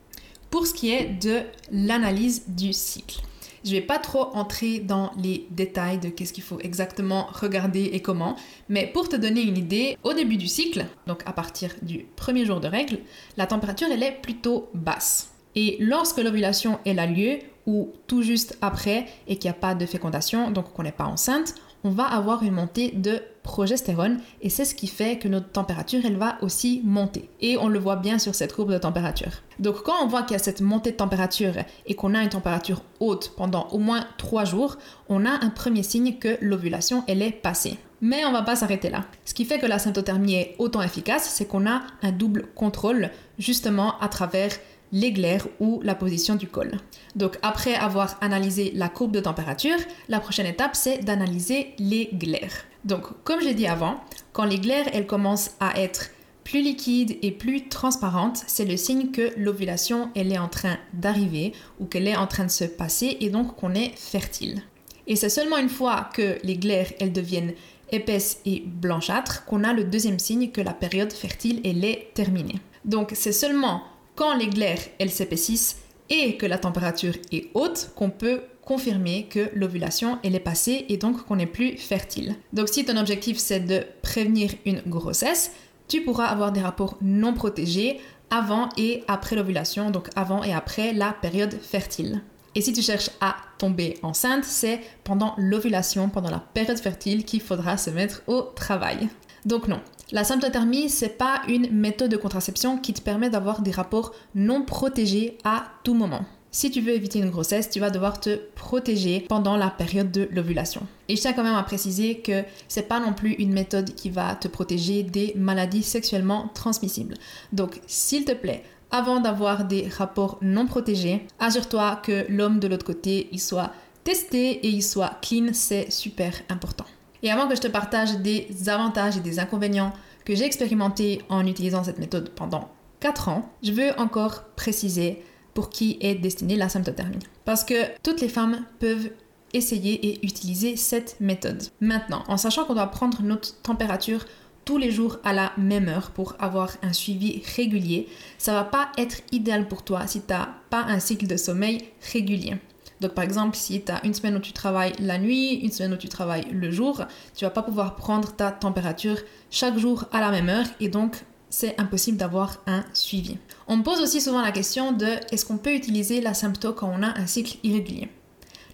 Pour 0.50 0.66
ce 0.66 0.74
qui 0.74 0.90
est 0.90 1.14
de 1.22 1.40
l'analyse 1.70 2.42
du 2.48 2.72
cycle, 2.72 3.22
je 3.66 3.72
vais 3.72 3.80
pas 3.80 3.98
trop 3.98 4.30
entrer 4.34 4.78
dans 4.78 5.10
les 5.20 5.46
détails 5.50 5.98
de 5.98 6.08
qu'est-ce 6.08 6.32
qu'il 6.32 6.44
faut 6.44 6.60
exactement 6.60 7.26
regarder 7.32 7.84
et 7.92 8.00
comment, 8.00 8.36
mais 8.68 8.86
pour 8.86 9.08
te 9.08 9.16
donner 9.16 9.42
une 9.42 9.58
idée, 9.58 9.98
au 10.04 10.12
début 10.12 10.36
du 10.36 10.46
cycle, 10.46 10.86
donc 11.06 11.22
à 11.26 11.32
partir 11.32 11.74
du 11.82 12.06
premier 12.16 12.44
jour 12.44 12.60
de 12.60 12.68
règle, 12.68 12.98
la 13.36 13.46
température 13.46 13.88
elle 13.90 14.02
est 14.02 14.20
plutôt 14.22 14.70
basse. 14.72 15.32
Et 15.56 15.76
lorsque 15.80 16.18
l'ovulation 16.18 16.78
elle 16.84 16.98
a 16.98 17.06
lieu, 17.06 17.38
ou 17.66 17.92
tout 18.06 18.22
juste 18.22 18.56
après, 18.62 19.06
et 19.26 19.36
qu'il 19.36 19.50
n'y 19.50 19.56
a 19.56 19.58
pas 19.58 19.74
de 19.74 19.84
fécondation, 19.86 20.52
donc 20.52 20.72
qu'on 20.72 20.84
n'est 20.84 20.92
pas 20.92 21.06
enceinte, 21.06 21.54
on 21.86 21.90
va 21.90 22.04
avoir 22.04 22.42
une 22.42 22.54
montée 22.54 22.90
de 22.90 23.22
progestérone 23.44 24.18
et 24.42 24.50
c'est 24.50 24.64
ce 24.64 24.74
qui 24.74 24.88
fait 24.88 25.18
que 25.18 25.28
notre 25.28 25.50
température 25.50 26.00
elle 26.04 26.16
va 26.16 26.36
aussi 26.42 26.82
monter 26.82 27.30
et 27.40 27.56
on 27.58 27.68
le 27.68 27.78
voit 27.78 27.94
bien 27.94 28.18
sur 28.18 28.34
cette 28.34 28.52
courbe 28.52 28.72
de 28.72 28.78
température. 28.78 29.30
Donc 29.60 29.84
quand 29.84 29.94
on 30.02 30.08
voit 30.08 30.22
qu'il 30.22 30.32
y 30.32 30.40
a 30.40 30.42
cette 30.42 30.60
montée 30.60 30.90
de 30.90 30.96
température 30.96 31.54
et 31.86 31.94
qu'on 31.94 32.14
a 32.14 32.24
une 32.24 32.28
température 32.28 32.82
haute 32.98 33.34
pendant 33.36 33.68
au 33.68 33.78
moins 33.78 34.04
3 34.18 34.44
jours, 34.44 34.78
on 35.08 35.24
a 35.24 35.30
un 35.30 35.50
premier 35.50 35.84
signe 35.84 36.14
que 36.18 36.36
l'ovulation 36.40 37.04
elle 37.06 37.22
est 37.22 37.30
passée. 37.30 37.78
Mais 38.00 38.24
on 38.26 38.32
va 38.32 38.42
pas 38.42 38.56
s'arrêter 38.56 38.90
là. 38.90 39.04
Ce 39.24 39.32
qui 39.32 39.44
fait 39.44 39.60
que 39.60 39.66
la 39.66 39.78
symptothermie 39.78 40.34
est 40.34 40.56
autant 40.58 40.82
efficace, 40.82 41.30
c'est 41.30 41.46
qu'on 41.46 41.68
a 41.68 41.82
un 42.02 42.10
double 42.10 42.48
contrôle 42.56 43.10
justement 43.38 43.98
à 44.00 44.08
travers 44.08 44.50
les 44.92 45.12
glaires 45.12 45.46
ou 45.60 45.80
la 45.82 45.94
position 45.94 46.34
du 46.34 46.46
col. 46.46 46.72
Donc 47.14 47.38
après 47.42 47.74
avoir 47.74 48.18
analysé 48.20 48.72
la 48.74 48.88
courbe 48.88 49.12
de 49.12 49.20
température, 49.20 49.78
la 50.08 50.20
prochaine 50.20 50.46
étape 50.46 50.76
c'est 50.76 50.98
d'analyser 50.98 51.74
les 51.78 52.10
glaires. 52.12 52.64
Donc 52.84 53.04
comme 53.24 53.40
j'ai 53.40 53.54
dit 53.54 53.66
avant, 53.66 53.96
quand 54.32 54.44
les 54.44 54.58
glaires 54.58 54.88
elles 54.92 55.06
commencent 55.06 55.52
à 55.60 55.80
être 55.80 56.10
plus 56.44 56.62
liquides 56.62 57.18
et 57.22 57.32
plus 57.32 57.68
transparentes, 57.68 58.44
c'est 58.46 58.64
le 58.64 58.76
signe 58.76 59.10
que 59.10 59.32
l'ovulation 59.36 60.10
elle 60.14 60.32
est 60.32 60.38
en 60.38 60.48
train 60.48 60.76
d'arriver 60.92 61.52
ou 61.80 61.86
qu'elle 61.86 62.06
est 62.06 62.16
en 62.16 62.28
train 62.28 62.44
de 62.44 62.50
se 62.50 62.64
passer 62.64 63.16
et 63.20 63.30
donc 63.30 63.56
qu'on 63.56 63.74
est 63.74 63.98
fertile. 63.98 64.62
Et 65.08 65.16
c'est 65.16 65.28
seulement 65.28 65.58
une 65.58 65.68
fois 65.68 66.08
que 66.14 66.38
les 66.44 66.56
glaires 66.56 66.92
elles 67.00 67.12
deviennent 67.12 67.54
épaisses 67.90 68.40
et 68.44 68.62
blanchâtres 68.64 69.44
qu'on 69.44 69.64
a 69.64 69.72
le 69.72 69.84
deuxième 69.84 70.18
signe 70.18 70.50
que 70.50 70.60
la 70.60 70.72
période 70.72 71.12
fertile 71.12 71.60
elle 71.64 71.84
est 71.84 72.10
terminée. 72.14 72.60
Donc 72.84 73.10
c'est 73.14 73.32
seulement 73.32 73.82
quand 74.16 74.34
les 74.34 74.48
glaires 74.48 74.80
elles 74.98 75.10
s'épaississent 75.10 75.76
et 76.10 76.36
que 76.36 76.46
la 76.46 76.58
température 76.58 77.14
est 77.30 77.50
haute 77.54 77.90
qu'on 77.94 78.10
peut 78.10 78.40
confirmer 78.64 79.26
que 79.30 79.48
l'ovulation 79.54 80.18
est 80.24 80.40
passée 80.40 80.86
et 80.88 80.96
donc 80.96 81.24
qu'on 81.24 81.38
est 81.38 81.46
plus 81.46 81.76
fertile. 81.76 82.34
Donc 82.52 82.68
si 82.68 82.84
ton 82.84 82.96
objectif 82.96 83.38
c'est 83.38 83.60
de 83.60 83.84
prévenir 84.02 84.50
une 84.64 84.82
grossesse, 84.86 85.52
tu 85.86 86.02
pourras 86.02 86.26
avoir 86.26 86.50
des 86.50 86.60
rapports 86.60 86.96
non 87.00 87.32
protégés 87.32 88.00
avant 88.30 88.68
et 88.76 89.04
après 89.06 89.36
l'ovulation, 89.36 89.90
donc 89.90 90.08
avant 90.16 90.42
et 90.42 90.52
après 90.52 90.92
la 90.92 91.12
période 91.12 91.56
fertile. 91.62 92.22
Et 92.56 92.60
si 92.60 92.72
tu 92.72 92.82
cherches 92.82 93.10
à 93.20 93.36
tomber 93.58 93.98
enceinte, 94.02 94.44
c'est 94.44 94.80
pendant 95.04 95.34
l'ovulation, 95.36 96.08
pendant 96.08 96.30
la 96.30 96.40
période 96.40 96.78
fertile 96.78 97.24
qu'il 97.24 97.42
faudra 97.42 97.76
se 97.76 97.90
mettre 97.90 98.22
au 98.26 98.40
travail. 98.40 99.08
Donc 99.46 99.68
non, 99.68 99.80
la 100.10 100.24
symptothermie, 100.24 100.90
c'est 100.90 101.16
pas 101.16 101.40
une 101.48 101.70
méthode 101.70 102.10
de 102.10 102.16
contraception 102.16 102.78
qui 102.78 102.92
te 102.92 103.00
permet 103.00 103.30
d'avoir 103.30 103.62
des 103.62 103.70
rapports 103.70 104.12
non 104.34 104.62
protégés 104.62 105.38
à 105.44 105.66
tout 105.84 105.94
moment. 105.94 106.24
Si 106.50 106.70
tu 106.70 106.80
veux 106.80 106.94
éviter 106.94 107.20
une 107.20 107.30
grossesse, 107.30 107.70
tu 107.70 107.78
vas 107.78 107.90
devoir 107.90 108.18
te 108.18 108.40
protéger 108.54 109.20
pendant 109.20 109.56
la 109.56 109.68
période 109.68 110.10
de 110.10 110.28
l'ovulation. 110.32 110.86
Et 111.08 111.14
je 111.14 111.20
tiens 111.20 111.32
quand 111.32 111.44
même 111.44 111.54
à 111.54 111.62
préciser 111.62 112.18
que 112.18 112.42
c'est 112.66 112.88
pas 112.88 112.98
non 112.98 113.12
plus 113.12 113.34
une 113.34 113.52
méthode 113.52 113.94
qui 113.94 114.10
va 114.10 114.34
te 114.34 114.48
protéger 114.48 115.04
des 115.04 115.32
maladies 115.36 115.82
sexuellement 115.82 116.50
transmissibles. 116.54 117.14
Donc, 117.52 117.80
s'il 117.86 118.24
te 118.24 118.32
plaît, 118.32 118.64
avant 118.90 119.20
d'avoir 119.20 119.64
des 119.64 119.86
rapports 119.86 120.38
non 120.40 120.66
protégés, 120.66 121.26
assure-toi 121.38 122.00
que 122.02 122.24
l'homme 122.28 122.58
de 122.58 122.68
l'autre 122.68 122.86
côté, 122.86 123.28
il 123.32 123.40
soit 123.40 123.72
testé 124.02 124.52
et 124.66 124.68
il 124.68 124.82
soit 124.82 125.18
clean, 125.20 125.48
c'est 125.52 125.92
super 125.92 126.32
important. 126.48 126.86
Et 127.22 127.30
avant 127.30 127.48
que 127.48 127.56
je 127.56 127.60
te 127.60 127.68
partage 127.68 128.18
des 128.18 128.48
avantages 128.68 129.16
et 129.16 129.20
des 129.20 129.38
inconvénients 129.38 129.92
que 130.24 130.34
j'ai 130.34 130.44
expérimentés 130.44 131.22
en 131.28 131.46
utilisant 131.46 131.84
cette 131.84 131.98
méthode 131.98 132.30
pendant 132.30 132.70
4 133.00 133.28
ans, 133.28 133.50
je 133.62 133.72
veux 133.72 133.98
encore 133.98 134.44
préciser 134.56 135.22
pour 135.54 135.70
qui 135.70 135.96
est 136.00 136.14
destinée 136.14 136.56
la 136.56 136.68
symptothermie. 136.68 137.18
Parce 137.44 137.64
que 137.64 137.74
toutes 138.02 138.20
les 138.20 138.28
femmes 138.28 138.64
peuvent 138.78 139.10
essayer 139.54 140.06
et 140.06 140.26
utiliser 140.26 140.76
cette 140.76 141.18
méthode. 141.20 141.62
Maintenant, 141.80 142.24
en 142.28 142.36
sachant 142.36 142.64
qu'on 142.64 142.74
doit 142.74 142.88
prendre 142.88 143.22
notre 143.22 143.60
température 143.62 144.24
tous 144.64 144.78
les 144.78 144.90
jours 144.90 145.18
à 145.24 145.32
la 145.32 145.52
même 145.56 145.88
heure 145.88 146.10
pour 146.10 146.34
avoir 146.40 146.72
un 146.82 146.92
suivi 146.92 147.42
régulier, 147.56 148.08
ça 148.36 148.52
va 148.52 148.64
pas 148.64 148.90
être 148.98 149.18
idéal 149.32 149.68
pour 149.68 149.84
toi 149.84 150.06
si 150.06 150.20
tu 150.20 150.32
n'as 150.32 150.48
pas 150.70 150.82
un 150.82 150.98
cycle 150.98 151.26
de 151.26 151.36
sommeil 151.36 151.84
régulier. 152.12 152.56
Donc 153.00 153.12
par 153.12 153.24
exemple, 153.24 153.56
si 153.56 153.82
tu 153.82 153.92
as 153.92 154.04
une 154.04 154.14
semaine 154.14 154.36
où 154.36 154.40
tu 154.40 154.52
travailles 154.52 154.92
la 154.98 155.18
nuit, 155.18 155.54
une 155.54 155.70
semaine 155.70 155.92
où 155.92 155.96
tu 155.96 156.08
travailles 156.08 156.46
le 156.50 156.70
jour, 156.70 157.04
tu 157.34 157.44
vas 157.44 157.50
pas 157.50 157.62
pouvoir 157.62 157.96
prendre 157.96 158.34
ta 158.34 158.50
température 158.50 159.18
chaque 159.50 159.78
jour 159.78 160.06
à 160.12 160.20
la 160.20 160.30
même 160.30 160.48
heure 160.48 160.66
et 160.80 160.88
donc 160.88 161.24
c'est 161.50 161.78
impossible 161.80 162.18
d'avoir 162.18 162.62
un 162.66 162.84
suivi. 162.92 163.38
On 163.68 163.76
me 163.76 163.82
pose 163.82 164.00
aussi 164.00 164.20
souvent 164.20 164.42
la 164.42 164.52
question 164.52 164.92
de 164.92 165.06
est-ce 165.30 165.44
qu'on 165.44 165.58
peut 165.58 165.74
utiliser 165.74 166.20
la 166.20 166.34
symptôme 166.34 166.74
quand 166.74 166.92
on 166.92 167.02
a 167.02 167.18
un 167.18 167.26
cycle 167.26 167.58
irrégulier? 167.62 168.08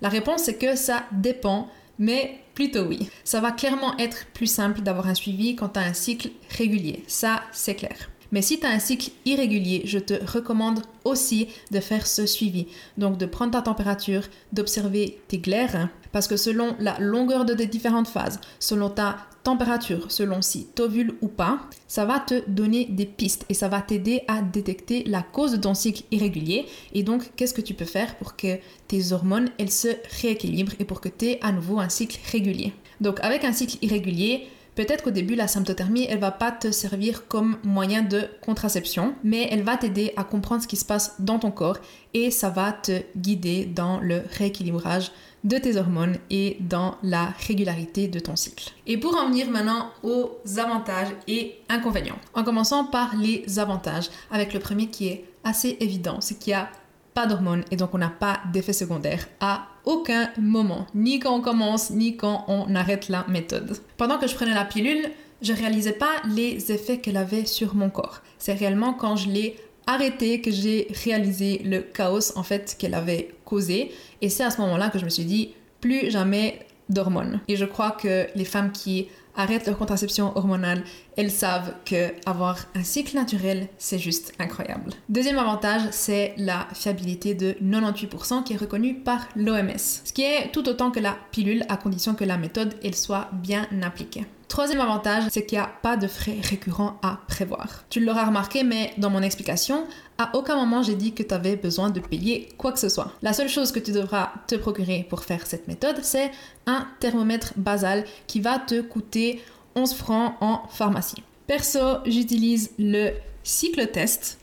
La 0.00 0.09
réponse 0.09 0.49
est 0.49 0.57
que 0.57 0.75
ça 0.75 1.05
dépend, 1.12 1.69
mais 1.99 2.41
plutôt 2.55 2.85
oui. 2.85 3.09
Ça 3.25 3.41
va 3.41 3.52
clairement 3.52 3.97
être 3.99 4.26
plus 4.35 4.47
simple 4.47 4.81
d'avoir 4.81 5.07
un 5.07 5.14
suivi 5.14 5.55
quand 5.55 5.71
tu 5.71 5.81
as 5.81 5.85
un 5.85 5.95
cycle 5.95 6.31
régulier, 6.57 7.05
ça 7.07 7.43
c'est 7.52 7.75
clair. 7.75 8.12
Mais 8.32 8.42
si 8.42 8.58
tu 8.58 8.66
as 8.66 8.70
un 8.70 8.78
cycle 8.78 9.10
irrégulier, 9.24 9.82
je 9.84 9.98
te 9.98 10.14
recommande 10.24 10.80
aussi 11.04 11.48
de 11.70 11.80
faire 11.80 12.06
ce 12.06 12.26
suivi. 12.26 12.66
Donc 12.96 13.18
de 13.18 13.26
prendre 13.26 13.52
ta 13.52 13.62
température, 13.62 14.22
d'observer 14.52 15.20
tes 15.28 15.38
glaires, 15.38 15.88
parce 16.12 16.26
que 16.26 16.36
selon 16.36 16.74
la 16.78 16.98
longueur 16.98 17.44
de 17.44 17.54
tes 17.54 17.66
différentes 17.66 18.08
phases, 18.08 18.40
selon 18.58 18.90
ta 18.90 19.18
température, 19.42 20.10
selon 20.10 20.40
si 20.40 20.66
t'ovules 20.66 21.14
ou 21.20 21.28
pas, 21.28 21.60
ça 21.88 22.04
va 22.04 22.20
te 22.20 22.48
donner 22.48 22.86
des 22.86 23.06
pistes 23.06 23.44
et 23.48 23.54
ça 23.54 23.68
va 23.68 23.82
t'aider 23.82 24.22
à 24.28 24.40
détecter 24.40 25.04
la 25.04 25.22
cause 25.22 25.52
de 25.52 25.56
ton 25.56 25.74
cycle 25.74 26.04
irrégulier 26.10 26.66
et 26.94 27.02
donc 27.02 27.32
qu'est-ce 27.36 27.54
que 27.54 27.60
tu 27.60 27.74
peux 27.74 27.84
faire 27.84 28.16
pour 28.18 28.36
que 28.36 28.58
tes 28.86 29.12
hormones 29.12 29.50
elles 29.58 29.70
se 29.70 29.88
rééquilibrent 30.20 30.74
et 30.78 30.84
pour 30.84 31.00
que 31.00 31.08
tu 31.08 31.26
aies 31.26 31.38
à 31.42 31.50
nouveau 31.50 31.80
un 31.80 31.88
cycle 31.88 32.20
régulier? 32.30 32.72
Donc 33.00 33.18
avec 33.20 33.44
un 33.44 33.52
cycle 33.52 33.78
irrégulier, 33.82 34.46
Peut-être 34.75 35.05
qu'au 35.05 35.11
début, 35.11 35.35
la 35.35 35.49
symptothermie, 35.49 36.07
elle 36.09 36.19
va 36.19 36.31
pas 36.31 36.50
te 36.50 36.71
servir 36.71 37.29
comme 37.29 37.59
moyen 37.62 38.02
de 38.02 38.23
contraception, 38.41 39.14
mais 39.23 39.47
elle 39.50 39.64
va 39.64 39.76
t'aider 39.76 40.14
à 40.17 40.25
comprendre 40.25 40.62
ce 40.62 40.69
qui 40.69 40.76
se 40.76 40.85
passe 40.85 41.17
dans 41.19 41.38
ton 41.38 41.50
corps 41.50 41.76
et 42.14 42.31
ça 42.31 42.49
va 42.49 42.73
te 42.73 43.02
guider 43.17 43.67
dans 43.67 44.00
le 44.00 44.23
rééquilibrage 44.38 45.12
de 45.45 45.59
tes 45.59 45.76
hormones 45.76 46.17
et 46.31 46.57
dans 46.61 46.97
la 47.02 47.35
régularité 47.47 48.09
de 48.09 48.19
ton 48.19 48.37
cycle. 48.37 48.71
Et 48.87 48.97
pour 48.97 49.14
en 49.17 49.29
venir 49.29 49.50
maintenant 49.50 49.91
aux 50.02 50.31
avantages 50.57 51.14
et 51.29 51.57
inconvénients, 51.69 52.19
en 52.33 52.43
commençant 52.43 52.85
par 52.85 53.17
les 53.17 53.59
avantages, 53.59 54.09
avec 54.31 54.55
le 54.55 54.61
premier 54.61 54.87
qui 54.87 55.09
est 55.09 55.25
assez 55.45 55.76
évident, 55.81 56.21
c'est 56.21 56.38
qu'il 56.38 56.52
y 56.52 56.55
a 56.55 56.71
pas 57.14 57.26
d'hormones 57.26 57.64
et 57.71 57.76
donc 57.76 57.95
on 57.95 57.99
n'a 57.99 58.09
pas 58.09 58.40
d'effet 58.52 58.73
secondaire 58.73 59.28
à 59.40 59.66
aucun 59.85 60.31
moment, 60.38 60.87
ni 60.95 61.19
quand 61.19 61.35
on 61.35 61.40
commence, 61.40 61.90
ni 61.90 62.16
quand 62.16 62.45
on 62.49 62.75
arrête 62.75 63.09
la 63.09 63.26
méthode. 63.28 63.76
Pendant 63.97 64.19
que 64.19 64.26
je 64.26 64.35
prenais 64.35 64.54
la 64.54 64.64
pilule, 64.64 65.11
je 65.42 65.52
réalisais 65.52 65.92
pas 65.92 66.23
les 66.35 66.71
effets 66.73 66.99
qu'elle 66.99 67.16
avait 67.16 67.47
sur 67.47 67.75
mon 67.75 67.90
corps. 67.90 68.23
C'est 68.38 68.54
réellement 68.54 68.95
quand 68.95 69.16
je 69.16 69.28
l'ai 69.28 69.57
arrêtée 69.87 70.40
que 70.40 70.50
j'ai 70.50 70.87
réalisé 71.04 71.61
le 71.64 71.81
chaos 71.81 72.37
en 72.37 72.42
fait 72.42 72.76
qu'elle 72.78 72.95
avait 72.95 73.35
causé 73.45 73.90
et 74.21 74.28
c'est 74.28 74.45
à 74.45 74.50
ce 74.50 74.61
moment-là 74.61 74.90
que 74.90 74.99
je 74.99 75.04
me 75.04 75.11
suis 75.11 75.25
dit 75.25 75.54
plus 75.81 76.11
jamais 76.11 76.61
d'hormones. 76.88 77.40
Et 77.48 77.56
je 77.56 77.64
crois 77.64 77.92
que 77.92 78.26
les 78.34 78.44
femmes 78.44 78.72
qui 78.72 79.08
arrêtent 79.34 79.66
leur 79.66 79.78
contraception 79.78 80.36
hormonale, 80.36 80.84
elles 81.16 81.30
savent 81.30 81.74
que 81.84 82.12
avoir 82.26 82.58
un 82.74 82.82
cycle 82.82 83.16
naturel, 83.16 83.68
c'est 83.78 83.98
juste 83.98 84.32
incroyable. 84.38 84.92
Deuxième 85.08 85.38
avantage, 85.38 85.82
c'est 85.90 86.34
la 86.36 86.68
fiabilité 86.74 87.34
de 87.34 87.52
98% 87.62 88.44
qui 88.44 88.52
est 88.52 88.56
reconnue 88.56 88.94
par 88.94 89.28
l'OMS, 89.36 89.78
ce 89.78 90.12
qui 90.12 90.22
est 90.22 90.50
tout 90.52 90.68
autant 90.68 90.90
que 90.90 91.00
la 91.00 91.16
pilule 91.30 91.64
à 91.68 91.76
condition 91.76 92.14
que 92.14 92.24
la 92.24 92.36
méthode 92.36 92.74
elle 92.84 92.94
soit 92.94 93.28
bien 93.32 93.66
appliquée. 93.82 94.26
Troisième 94.52 94.82
avantage, 94.82 95.25
c'est 95.30 95.47
qu'il 95.47 95.56
n'y 95.56 95.64
a 95.64 95.73
pas 95.80 95.97
de 95.97 96.06
frais 96.06 96.37
récurrents 96.42 96.99
à 97.00 97.21
prévoir. 97.26 97.85
Tu 97.88 98.00
l'auras 98.00 98.26
remarqué, 98.26 98.64
mais 98.64 98.92
dans 98.99 99.09
mon 99.09 99.23
explication, 99.23 99.87
à 100.18 100.37
aucun 100.37 100.56
moment 100.56 100.82
j'ai 100.82 100.94
dit 100.94 101.14
que 101.14 101.23
tu 101.23 101.32
avais 101.32 101.56
besoin 101.56 101.88
de 101.88 102.00
payer 102.00 102.50
quoi 102.59 102.71
que 102.71 102.78
ce 102.78 102.90
soit. 102.90 103.12
La 103.23 103.32
seule 103.32 103.49
chose 103.49 103.73
que 103.73 103.78
tu 103.78 103.92
devras 103.92 104.30
te 104.47 104.56
procurer 104.56 105.06
pour 105.09 105.25
faire 105.25 105.47
cette 105.47 105.68
méthode, 105.68 106.00
c'est 106.02 106.30
un 106.66 106.87
thermomètre 107.00 107.54
basal 107.56 108.04
qui 108.26 108.40
va 108.40 108.59
te 108.59 108.82
coûter 108.82 109.42
11 109.75 109.94
francs 109.94 110.35
en 110.42 110.68
pharmacie. 110.68 111.23
Perso, 111.47 112.02
j'utilise 112.04 112.73
le 112.78 113.12
cycle 113.44 113.87
test 113.87 114.38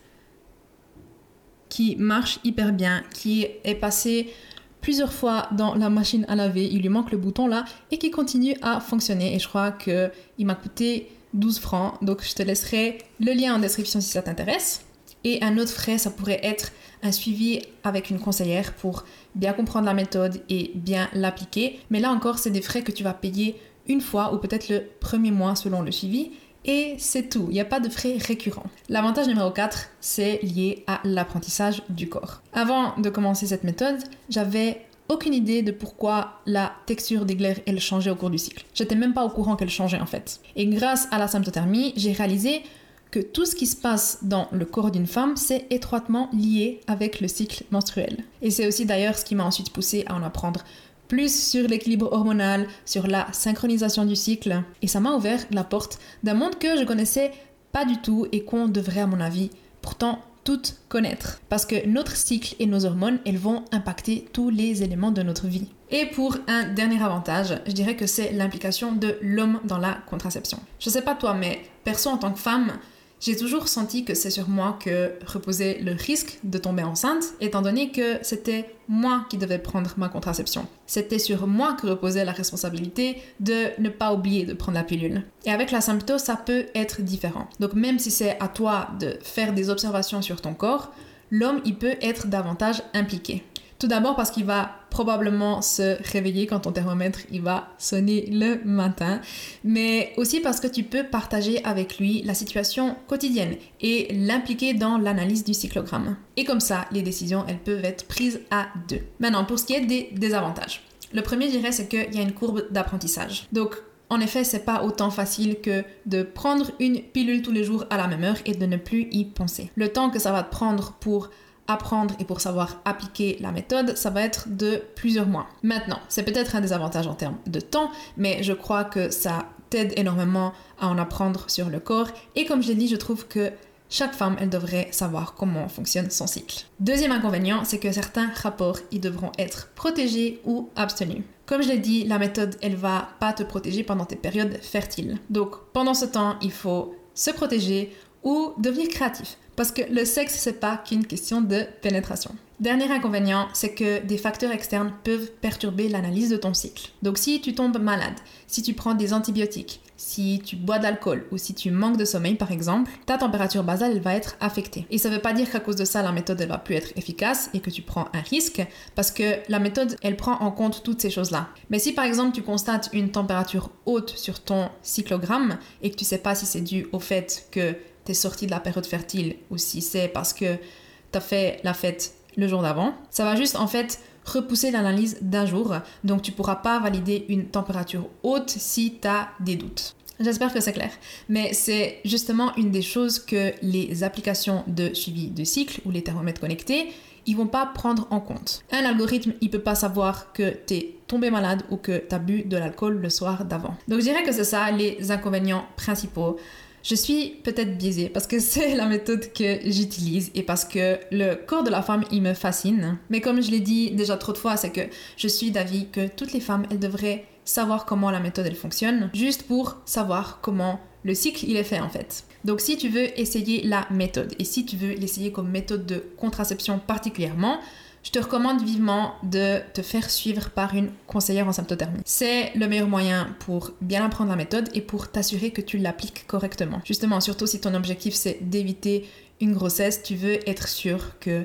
qui 1.70 1.96
marche 1.98 2.40
hyper 2.44 2.74
bien, 2.74 3.04
qui 3.14 3.46
est 3.64 3.76
passé 3.76 4.34
plusieurs 4.82 5.14
fois 5.14 5.48
dans 5.52 5.76
la 5.76 5.90
machine 5.90 6.26
à 6.28 6.36
laver, 6.36 6.66
il 6.66 6.82
lui 6.82 6.90
manque 6.90 7.12
le 7.12 7.18
bouton 7.18 7.48
là, 7.48 7.66
et 7.92 7.98
qui 7.98 8.12
continue 8.12 8.56
à 8.62 8.80
fonctionner. 8.80 9.36
Et 9.36 9.40
je 9.40 9.48
crois 9.48 9.72
qu'il 9.72 10.12
m'a 10.40 10.56
coûté 10.56 11.10
12 11.34 11.60
francs, 11.60 12.04
donc 12.04 12.24
je 12.24 12.34
te 12.34 12.44
laisserai 12.44 13.00
le 13.20 13.34
lien 13.34 13.56
en 13.56 13.60
description 13.60 14.02
si 14.02 14.10
ça 14.10 14.22
t'intéresse. 14.22 14.86
Et 15.24 15.44
un 15.44 15.58
autre 15.58 15.72
frais, 15.72 15.98
ça 15.98 16.12
pourrait 16.12 16.40
être 16.44 16.72
un 17.04 17.12
suivi 17.12 17.62
avec 17.84 18.10
une 18.10 18.20
conseillère 18.20 18.74
pour 18.74 19.06
bien 19.36 19.54
comprendre 19.54 19.86
la 19.86 19.94
méthode 19.94 20.42
et 20.50 20.72
bien 20.76 21.10
l'appliquer. 21.14 21.80
Mais 21.90 22.00
là 22.00 22.12
encore, 22.12 22.40
c'est 22.40 22.50
des 22.50 22.62
frais 22.62 22.84
que 22.84 22.92
tu 22.92 23.04
vas 23.04 23.14
payer 23.14 23.56
une 23.88 24.02
fois 24.02 24.34
ou 24.34 24.38
peut-être 24.38 24.70
le 24.70 24.84
premier 25.00 25.32
mois 25.32 25.56
selon 25.56 25.82
le 25.82 25.92
suivi. 25.92 26.32
Et 26.66 26.96
c'est 26.98 27.30
tout, 27.30 27.46
il 27.50 27.54
n'y 27.54 27.62
a 27.62 27.66
pas 27.66 27.80
de 27.80 27.90
frais 27.90 28.18
récurrents. 28.18 28.66
L'avantage 28.90 29.28
numéro 29.28 29.50
4, 29.52 29.90
c'est 30.02 30.40
lié 30.44 30.84
à 30.88 31.00
l'apprentissage 31.04 31.82
du 31.90 32.10
corps. 32.10 32.42
Avant 32.54 32.96
de 32.98 33.10
commencer 33.10 33.48
cette 33.48 33.64
méthode, 33.64 34.00
j'avais 34.30 34.86
aucune 35.08 35.34
idée 35.34 35.64
de 35.64 35.72
pourquoi 35.72 36.40
la 36.46 36.74
texture 36.86 37.26
des 37.26 37.36
glaires 37.36 37.60
elle 37.66 37.80
changeait 37.80 38.12
au 38.12 38.16
cours 38.16 38.30
du 38.30 38.38
cycle. 38.38 38.66
J'étais 38.74 38.96
même 38.96 39.14
pas 39.14 39.26
au 39.26 39.30
courant 39.30 39.56
qu'elle 39.56 39.70
changeait 39.70 40.00
en 40.00 40.06
fait. 40.06 40.40
Et 40.56 40.68
grâce 40.68 41.08
à 41.12 41.18
la 41.18 41.28
symptothermie, 41.28 41.94
j'ai 41.96 42.12
réalisé 42.12 42.62
que 43.10 43.20
tout 43.20 43.46
ce 43.46 43.56
qui 43.56 43.66
se 43.66 43.76
passe 43.76 44.20
dans 44.22 44.48
le 44.52 44.66
corps 44.66 44.92
d'une 44.92 45.08
femme, 45.08 45.36
c'est 45.36 45.66
étroitement 45.72 46.30
lié 46.32 46.82
avec 46.86 47.22
le 47.22 47.28
cycle 47.28 47.64
menstruel. 47.72 48.24
Et 48.44 48.52
c'est 48.52 48.68
aussi 48.68 48.86
d'ailleurs 48.86 49.18
ce 49.18 49.26
qui 49.26 49.34
m'a 49.34 49.46
ensuite 49.46 49.74
poussé 49.74 50.04
à 50.06 50.14
en 50.14 50.22
apprendre 50.22 50.64
plus 51.10 51.50
sur 51.50 51.68
l'équilibre 51.68 52.14
hormonal, 52.14 52.68
sur 52.86 53.08
la 53.08 53.28
synchronisation 53.34 54.06
du 54.06 54.16
cycle. 54.16 54.64
Et 54.82 54.88
ça 54.88 55.02
m'a 55.02 55.12
ouvert 55.12 55.42
la 55.52 55.66
porte 55.66 56.00
d'un 56.24 56.36
monde 56.36 56.58
que 56.58 56.78
je 56.80 56.86
connaissais 56.86 57.32
pas 57.74 57.84
du 57.84 57.98
tout 57.98 58.28
et 58.32 58.46
qu'on 58.46 58.70
devrait, 58.70 59.02
à 59.02 59.08
mon 59.08 59.20
avis, 59.20 59.50
pourtant 59.82 60.22
toutes 60.46 60.78
connaître. 60.88 61.42
Parce 61.50 61.66
que 61.66 61.86
notre 61.88 62.16
cycle 62.16 62.56
et 62.60 62.66
nos 62.66 62.86
hormones, 62.86 63.20
elles 63.26 63.38
vont 63.38 63.66
impacter 63.72 64.26
tous 64.32 64.50
les 64.50 64.84
éléments 64.84 65.12
de 65.12 65.22
notre 65.22 65.48
vie. 65.48 65.68
Et 65.92 66.06
pour 66.06 66.38
un 66.48 66.72
dernier 66.72 67.04
avantage, 67.04 67.60
je 67.66 67.72
dirais 67.72 67.96
que 67.96 68.08
c'est 68.08 68.32
l'implication 68.32 68.94
de 68.94 69.18
l'homme 69.22 69.60
dans 69.66 69.80
la 69.80 69.98
contraception. 70.08 70.60
Je 70.80 70.90
sais 70.90 71.02
pas 71.02 71.16
toi, 71.16 71.34
mais 71.34 71.62
perso 71.84 72.10
en 72.10 72.18
tant 72.18 72.32
que 72.32 72.40
femme, 72.40 72.74
j'ai 73.20 73.36
toujours 73.36 73.68
senti 73.68 74.06
que 74.06 74.14
c'est 74.14 74.30
sur 74.30 74.48
moi 74.48 74.78
que 74.84 75.12
reposait 75.26 75.80
le 75.82 75.92
risque 75.92 76.40
de 76.44 76.58
tomber 76.58 76.84
enceinte, 76.84 77.24
étant 77.42 77.62
donné 77.62 77.92
que 77.92 78.18
c'était 78.22 78.74
moi 78.88 79.26
qui 79.30 79.38
devais 79.38 79.60
prendre 79.60 79.94
ma 79.98 80.10
contraception. 80.10 80.68
C'était 80.88 81.20
sur 81.20 81.46
moi 81.46 81.74
que 81.80 81.88
reposait 81.88 82.26
la 82.26 82.32
responsabilité 82.32 83.18
de 83.40 83.80
ne 83.80 83.90
pas 83.90 84.14
oublier 84.14 84.46
de 84.46 84.54
prendre 84.54 84.78
la 84.78 84.84
pilule. 84.84 85.24
Et 85.46 85.52
avec 85.52 85.72
la 85.72 85.82
symptose, 85.82 86.22
ça 86.22 86.38
peut 86.38 86.68
être 86.76 87.02
différent. 87.02 87.48
Donc 87.60 87.74
même 87.74 88.00
si 88.00 88.10
c'est 88.10 88.40
à 88.40 88.48
toi 88.48 88.90
de 89.00 89.18
faire 89.22 89.54
des 89.54 89.70
observations 89.70 90.22
sur 90.22 90.42
ton 90.42 90.54
corps, 90.54 90.92
l'homme, 91.30 91.62
il 91.66 91.76
peut 91.76 91.96
être 92.02 92.28
davantage 92.28 92.82
impliqué. 92.94 93.44
Tout 93.80 93.88
d'abord 93.88 94.18
parce 94.18 94.30
qu'il 94.30 94.44
va 94.44 94.72
probablement 94.90 95.62
se 95.62 95.98
réveiller 96.12 96.48
quand 96.48 96.60
ton 96.60 96.74
thermomètre 96.74 97.22
il 97.32 97.42
va 97.42 97.70
sonner 97.78 98.26
le 98.30 98.60
matin, 98.66 99.22
mais 99.64 100.12
aussi 100.18 100.42
parce 100.42 100.60
que 100.60 100.68
tu 100.68 100.84
peux 100.84 101.06
partager 101.06 101.64
avec 101.64 101.98
lui 101.98 102.22
la 102.24 102.34
situation 102.34 102.98
quotidienne 103.08 103.56
et 103.80 104.14
l'impliquer 104.14 104.74
dans 104.74 104.98
l'analyse 104.98 105.46
du 105.46 105.54
cyclogramme. 105.54 106.18
Et 106.36 106.44
comme 106.44 106.60
ça, 106.60 106.88
les 106.92 107.04
décisions, 107.04 107.46
elles 107.48 107.60
peuvent 107.60 107.86
être 107.86 108.06
prises 108.06 108.42
à 108.52 108.68
deux. 108.90 109.02
Maintenant, 109.20 109.46
pour 109.46 109.58
ce 109.58 109.66
qui 109.66 109.74
est 109.74 109.86
des 109.86 110.10
désavantages. 110.12 110.84
Le 111.14 111.22
premier, 111.22 111.46
je 111.46 111.58
dirais, 111.58 111.72
c'est 111.72 111.88
qu'il 111.88 112.14
y 112.14 112.20
a 112.20 112.22
une 112.22 112.34
courbe 112.34 112.66
d'apprentissage. 112.72 113.48
Donc, 113.54 113.76
en 114.10 114.20
effet, 114.20 114.44
c'est 114.44 114.66
pas 114.66 114.84
autant 114.84 115.12
facile 115.12 115.62
que 115.62 115.84
de 116.06 116.24
prendre 116.24 116.72
une 116.80 117.00
pilule 117.00 117.44
tous 117.44 117.52
les 117.52 117.64
jours 117.64 117.86
à 117.90 117.98
la 117.98 118.08
même 118.08 118.24
heure 118.24 118.38
et 118.46 118.56
de 118.56 118.66
ne 118.66 118.78
plus 118.78 119.08
y 119.12 119.26
penser. 119.26 119.72
Le 119.76 119.90
temps 119.90 120.10
que 120.10 120.20
ça 120.20 120.32
va 120.34 120.44
te 120.44 120.52
prendre 120.52 120.94
pour 121.00 121.30
apprendre 121.70 122.16
et 122.20 122.26
pour 122.26 122.42
savoir 122.42 122.82
appliquer 122.84 123.38
la 123.40 123.52
méthode, 123.52 123.96
ça 123.96 124.10
va 124.10 124.22
être 124.24 124.50
de 124.50 124.84
plusieurs 124.96 125.28
mois. 125.28 125.48
Maintenant, 125.64 126.00
c'est 126.10 126.24
peut-être 126.24 126.56
un 126.56 126.62
désavantage 126.62 127.08
en 127.08 127.14
termes 127.14 127.38
de 127.48 127.60
temps, 127.60 127.92
mais 128.18 128.44
je 128.44 128.54
crois 128.54 128.84
que 128.84 129.10
ça 129.10 129.46
t'aide 129.70 129.94
énormément 129.98 130.52
à 130.82 130.88
en 130.88 130.98
apprendre 130.98 131.50
sur 131.50 131.70
le 131.70 131.80
corps. 131.80 132.10
Et 132.36 132.46
comme 132.46 132.62
je 132.62 132.70
l'ai 132.70 132.76
dit, 132.76 132.88
je 132.88 132.96
trouve 132.96 133.28
que 133.28 133.52
chaque 133.92 134.14
femme, 134.14 134.36
elle 134.40 134.50
devrait 134.50 134.90
savoir 134.92 135.34
comment 135.34 135.68
fonctionne 135.68 136.12
son 136.12 136.28
cycle. 136.28 136.66
Deuxième 136.80 137.12
inconvénient, 137.12 137.64
c'est 137.64 137.80
que 137.80 137.92
certains 137.92 138.30
rapports, 138.36 138.78
ils 138.92 139.02
devront 139.02 139.32
être 139.40 139.70
protégés 139.74 140.42
ou 140.46 140.70
abstenus. 140.76 141.24
Comme 141.48 141.64
je 141.64 141.70
l'ai 141.70 141.80
dit, 141.80 142.06
la 142.06 142.20
méthode, 142.20 142.56
elle 142.62 142.76
va 142.76 143.10
pas 143.20 143.34
te 143.34 143.42
protéger 143.42 143.84
pendant 143.84 144.06
tes 144.06 144.16
périodes 144.16 144.60
fertiles. 144.62 145.18
Donc, 145.32 145.56
pendant 145.74 145.96
ce 145.96 146.06
temps, 146.06 146.36
il 146.42 146.52
faut 146.52 146.96
se 147.16 147.32
protéger 147.32 147.96
ou 148.24 148.54
devenir 148.60 148.90
créatif. 148.90 149.38
Parce 149.60 149.74
que 149.74 149.82
le 149.92 150.06
sexe, 150.06 150.36
c'est 150.36 150.62
pas 150.62 150.78
qu'une 150.78 151.06
question 151.06 151.42
de 151.42 151.66
pénétration. 151.82 152.34
Dernier 152.62 152.90
inconvénient, 152.90 153.50
c'est 153.52 153.74
que 153.74 154.02
des 154.06 154.18
facteurs 154.18 154.54
externes 154.54 154.94
peuvent 155.04 155.30
perturber 155.42 155.90
l'analyse 155.90 156.30
de 156.30 156.38
ton 156.38 156.54
cycle. 156.54 156.92
Donc 157.02 157.18
si 157.18 157.42
tu 157.42 157.54
tombes 157.54 157.78
malade, 157.78 158.14
si 158.48 158.62
tu 158.62 158.74
prends 158.74 158.94
des 158.94 159.12
antibiotiques, 159.12 159.82
si 159.98 160.42
tu 160.46 160.56
bois 160.56 160.78
de 160.78 160.84
l'alcool 160.84 161.26
ou 161.32 161.38
si 161.38 161.54
tu 161.54 161.72
manques 161.72 161.98
de 161.98 162.06
sommeil 162.06 162.36
par 162.36 162.54
exemple, 162.54 162.90
ta 163.06 163.18
température 163.18 163.66
basale 163.66 164.00
va 164.00 164.16
être 164.16 164.38
affectée. 164.40 164.86
Et 164.92 164.98
ça 164.98 165.10
ne 165.10 165.16
veut 165.16 165.22
pas 165.22 165.34
dire 165.34 165.52
qu'à 165.52 165.60
cause 165.60 165.76
de 165.76 165.84
ça 165.84 166.02
la 166.02 166.14
méthode 166.14 166.40
elle 166.40 166.48
va 166.48 166.58
plus 166.58 166.76
être 166.76 166.98
efficace 166.98 167.50
et 167.54 167.60
que 167.60 167.70
tu 167.70 167.82
prends 167.82 168.08
un 168.14 168.22
risque 168.22 168.66
parce 168.96 169.12
que 169.12 169.40
la 169.50 169.60
méthode 169.60 169.98
elle 170.02 170.16
prend 170.16 170.40
en 170.40 170.52
compte 170.52 170.84
toutes 170.84 171.02
ces 171.02 171.10
choses-là. 171.10 171.50
Mais 171.70 171.80
si 171.80 171.92
par 171.92 172.06
exemple 172.06 172.34
tu 172.34 172.44
constates 172.44 172.90
une 172.94 173.12
température 173.12 173.72
haute 173.86 174.12
sur 174.12 174.40
ton 174.42 174.70
cyclogramme 174.84 175.58
et 175.82 175.92
que 175.92 175.98
tu 175.98 176.06
sais 176.06 176.18
pas 176.18 176.34
si 176.34 176.46
c'est 176.46 176.62
dû 176.62 176.88
au 176.94 177.00
fait 177.00 177.48
que 177.52 177.76
tu 178.10 178.14
es 178.14 178.16
sorti 178.16 178.48
de 178.48 178.52
la 178.52 178.60
période 178.60 178.88
fertile 178.88 179.36
ou 179.52 179.58
si 179.58 179.82
c'est 179.82 180.08
parce 180.08 180.34
que 180.34 180.56
tu 180.56 181.18
as 181.18 181.22
fait 181.22 181.60
la 181.64 181.76
fête 181.76 182.16
le 182.38 182.48
jour 182.48 182.64
d'avant. 182.64 182.96
Ça 183.12 183.24
va 183.24 183.36
juste 183.36 183.56
en 183.56 183.68
fait 183.68 184.00
repousser 184.26 184.72
l'analyse 184.72 185.18
d'un 185.22 185.46
jour, 185.46 185.76
donc 186.04 186.24
tu 186.24 186.32
pourras 186.32 186.56
pas 186.56 186.80
valider 186.80 187.26
une 187.30 187.46
température 187.46 188.08
haute 188.24 188.50
si 188.50 188.98
tu 189.00 189.08
as 189.08 189.30
des 189.40 189.56
doutes. 189.56 189.96
J'espère 190.20 190.52
que 190.52 190.60
c'est 190.60 190.74
clair. 190.74 190.92
Mais 191.30 191.54
c'est 191.54 192.00
justement 192.04 192.54
une 192.56 192.72
des 192.72 192.82
choses 192.82 193.20
que 193.20 193.54
les 193.62 194.04
applications 194.04 194.64
de 194.68 194.94
suivi 194.94 195.28
de 195.28 195.44
cycle 195.44 195.82
ou 195.86 195.92
les 195.92 196.04
thermomètres 196.04 196.42
connectés, 196.42 196.90
ils 197.26 197.38
vont 197.38 197.48
pas 197.48 197.68
prendre 197.68 198.08
en 198.10 198.20
compte. 198.20 198.64
Un 198.72 198.86
algorithme, 198.86 199.34
il 199.40 199.50
peut 199.50 199.60
pas 199.60 199.76
savoir 199.76 200.34
que 200.34 200.58
tu 200.66 200.74
es 200.74 200.96
tombé 201.08 201.30
malade 201.30 201.64
ou 201.70 201.78
que 201.78 202.00
tu 202.00 202.16
as 202.16 202.20
bu 202.20 202.44
de 202.44 202.58
l'alcool 202.58 203.00
le 203.00 203.10
soir 203.10 203.46
d'avant. 203.46 203.76
Donc 203.88 204.00
je 204.00 204.06
dirais 204.06 204.24
que 204.24 204.32
c'est 204.32 204.44
ça 204.44 204.72
les 204.72 205.12
inconvénients 205.12 205.66
principaux. 205.78 206.38
Je 206.84 206.96
suis 206.96 207.40
peut-être 207.44 207.78
biaisée 207.78 208.10
parce 208.10 208.28
que 208.28 208.40
c'est 208.40 208.76
la 208.76 208.86
méthode 208.86 209.32
que 209.34 209.60
j'utilise 209.66 210.32
et 210.36 210.44
parce 210.44 210.66
que 210.66 210.98
le 211.12 211.36
corps 211.36 211.64
de 211.64 211.70
la 211.70 211.82
femme, 211.82 212.04
il 212.12 212.22
me 212.22 212.34
fascine. 212.34 212.98
Mais 213.10 213.22
comme 213.22 213.42
je 213.42 213.52
l'ai 213.52 213.60
dit 213.60 213.92
déjà 213.92 214.18
trop 214.18 214.34
de 214.34 214.38
fois, 214.38 214.58
c'est 214.58 214.72
que 214.72 214.82
je 215.18 215.28
suis 215.28 215.52
d'avis 215.52 215.88
que 215.90 216.08
toutes 216.08 216.34
les 216.34 216.40
femmes, 216.40 216.66
elles 216.72 216.80
devraient 216.80 217.26
savoir 217.46 217.86
comment 217.86 218.12
la 218.12 218.20
méthode, 218.20 218.46
elle 218.46 218.56
fonctionne, 218.56 219.10
juste 219.14 219.44
pour 219.44 219.78
savoir 219.86 220.40
comment 220.42 220.80
le 221.04 221.16
cycle, 221.16 221.46
il 221.48 221.56
est 221.56 221.64
fait 221.64 221.80
en 221.80 221.90
fait. 221.90 222.26
Donc 222.46 222.62
si 222.62 222.78
tu 222.78 222.90
veux 222.90 223.20
essayer 223.20 223.64
la 223.64 223.88
méthode 223.90 224.34
et 224.38 224.44
si 224.44 224.66
tu 224.66 224.76
veux 224.76 224.94
l'essayer 224.94 225.32
comme 225.32 225.50
méthode 225.50 225.86
de 225.86 226.04
contraception 226.18 226.80
particulièrement, 226.80 227.60
je 228.04 228.12
te 228.12 228.20
recommande 228.20 228.62
vivement 228.64 229.16
de 229.24 229.60
te 229.74 229.82
faire 229.82 230.10
suivre 230.10 230.50
par 230.50 230.74
une 230.74 230.90
conseillère 231.08 231.48
en 231.48 231.52
symptothermie. 231.52 232.00
C'est 232.06 232.52
le 232.56 232.68
meilleur 232.68 232.88
moyen 232.88 233.36
pour 233.40 233.72
bien 233.82 234.06
apprendre 234.06 234.30
la 234.30 234.36
méthode 234.36 234.70
et 234.74 234.82
pour 234.82 235.12
t'assurer 235.12 235.52
que 235.52 235.62
tu 235.62 235.78
l'appliques 235.78 236.26
correctement. 236.28 236.82
Justement, 236.86 237.20
surtout 237.22 237.48
si 237.48 237.60
ton 237.60 237.74
objectif 237.74 238.14
c'est 238.14 238.40
d'éviter 238.42 239.08
une 239.42 239.54
grossesse, 239.54 240.04
tu 240.04 240.16
veux 240.16 240.40
être 240.50 240.68
sûr 240.68 241.20
que 241.20 241.44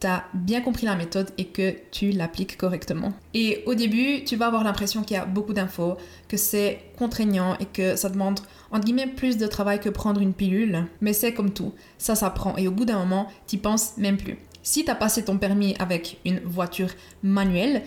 tu 0.00 0.06
as 0.06 0.24
bien 0.34 0.60
compris 0.60 0.86
la 0.86 0.96
méthode 0.96 1.30
et 1.38 1.46
que 1.46 1.74
tu 1.90 2.10
l'appliques 2.10 2.56
correctement. 2.56 3.12
Et 3.32 3.62
au 3.66 3.74
début, 3.74 4.24
tu 4.24 4.36
vas 4.36 4.46
avoir 4.46 4.64
l'impression 4.64 5.02
qu'il 5.02 5.16
y 5.16 5.20
a 5.20 5.24
beaucoup 5.24 5.52
d'infos, 5.52 5.96
que 6.28 6.36
c'est 6.36 6.80
contraignant 6.98 7.56
et 7.58 7.66
que 7.66 7.96
ça 7.96 8.08
demande 8.08 8.40
entre 8.70 8.84
guillemets 8.84 9.06
plus 9.06 9.36
de 9.36 9.46
travail 9.46 9.80
que 9.80 9.88
prendre 9.88 10.20
une 10.20 10.34
pilule, 10.34 10.86
mais 11.00 11.12
c'est 11.12 11.32
comme 11.32 11.52
tout, 11.52 11.72
ça 11.96 12.14
s'apprend 12.14 12.56
et 12.56 12.68
au 12.68 12.72
bout 12.72 12.84
d'un 12.84 12.98
moment, 12.98 13.28
tu 13.46 13.58
penses 13.58 13.96
même 13.96 14.16
plus. 14.16 14.36
Si 14.66 14.82
tu 14.82 14.90
as 14.90 14.94
passé 14.94 15.22
ton 15.22 15.36
permis 15.36 15.76
avec 15.78 16.18
une 16.24 16.40
voiture 16.40 16.88
manuelle, 17.22 17.82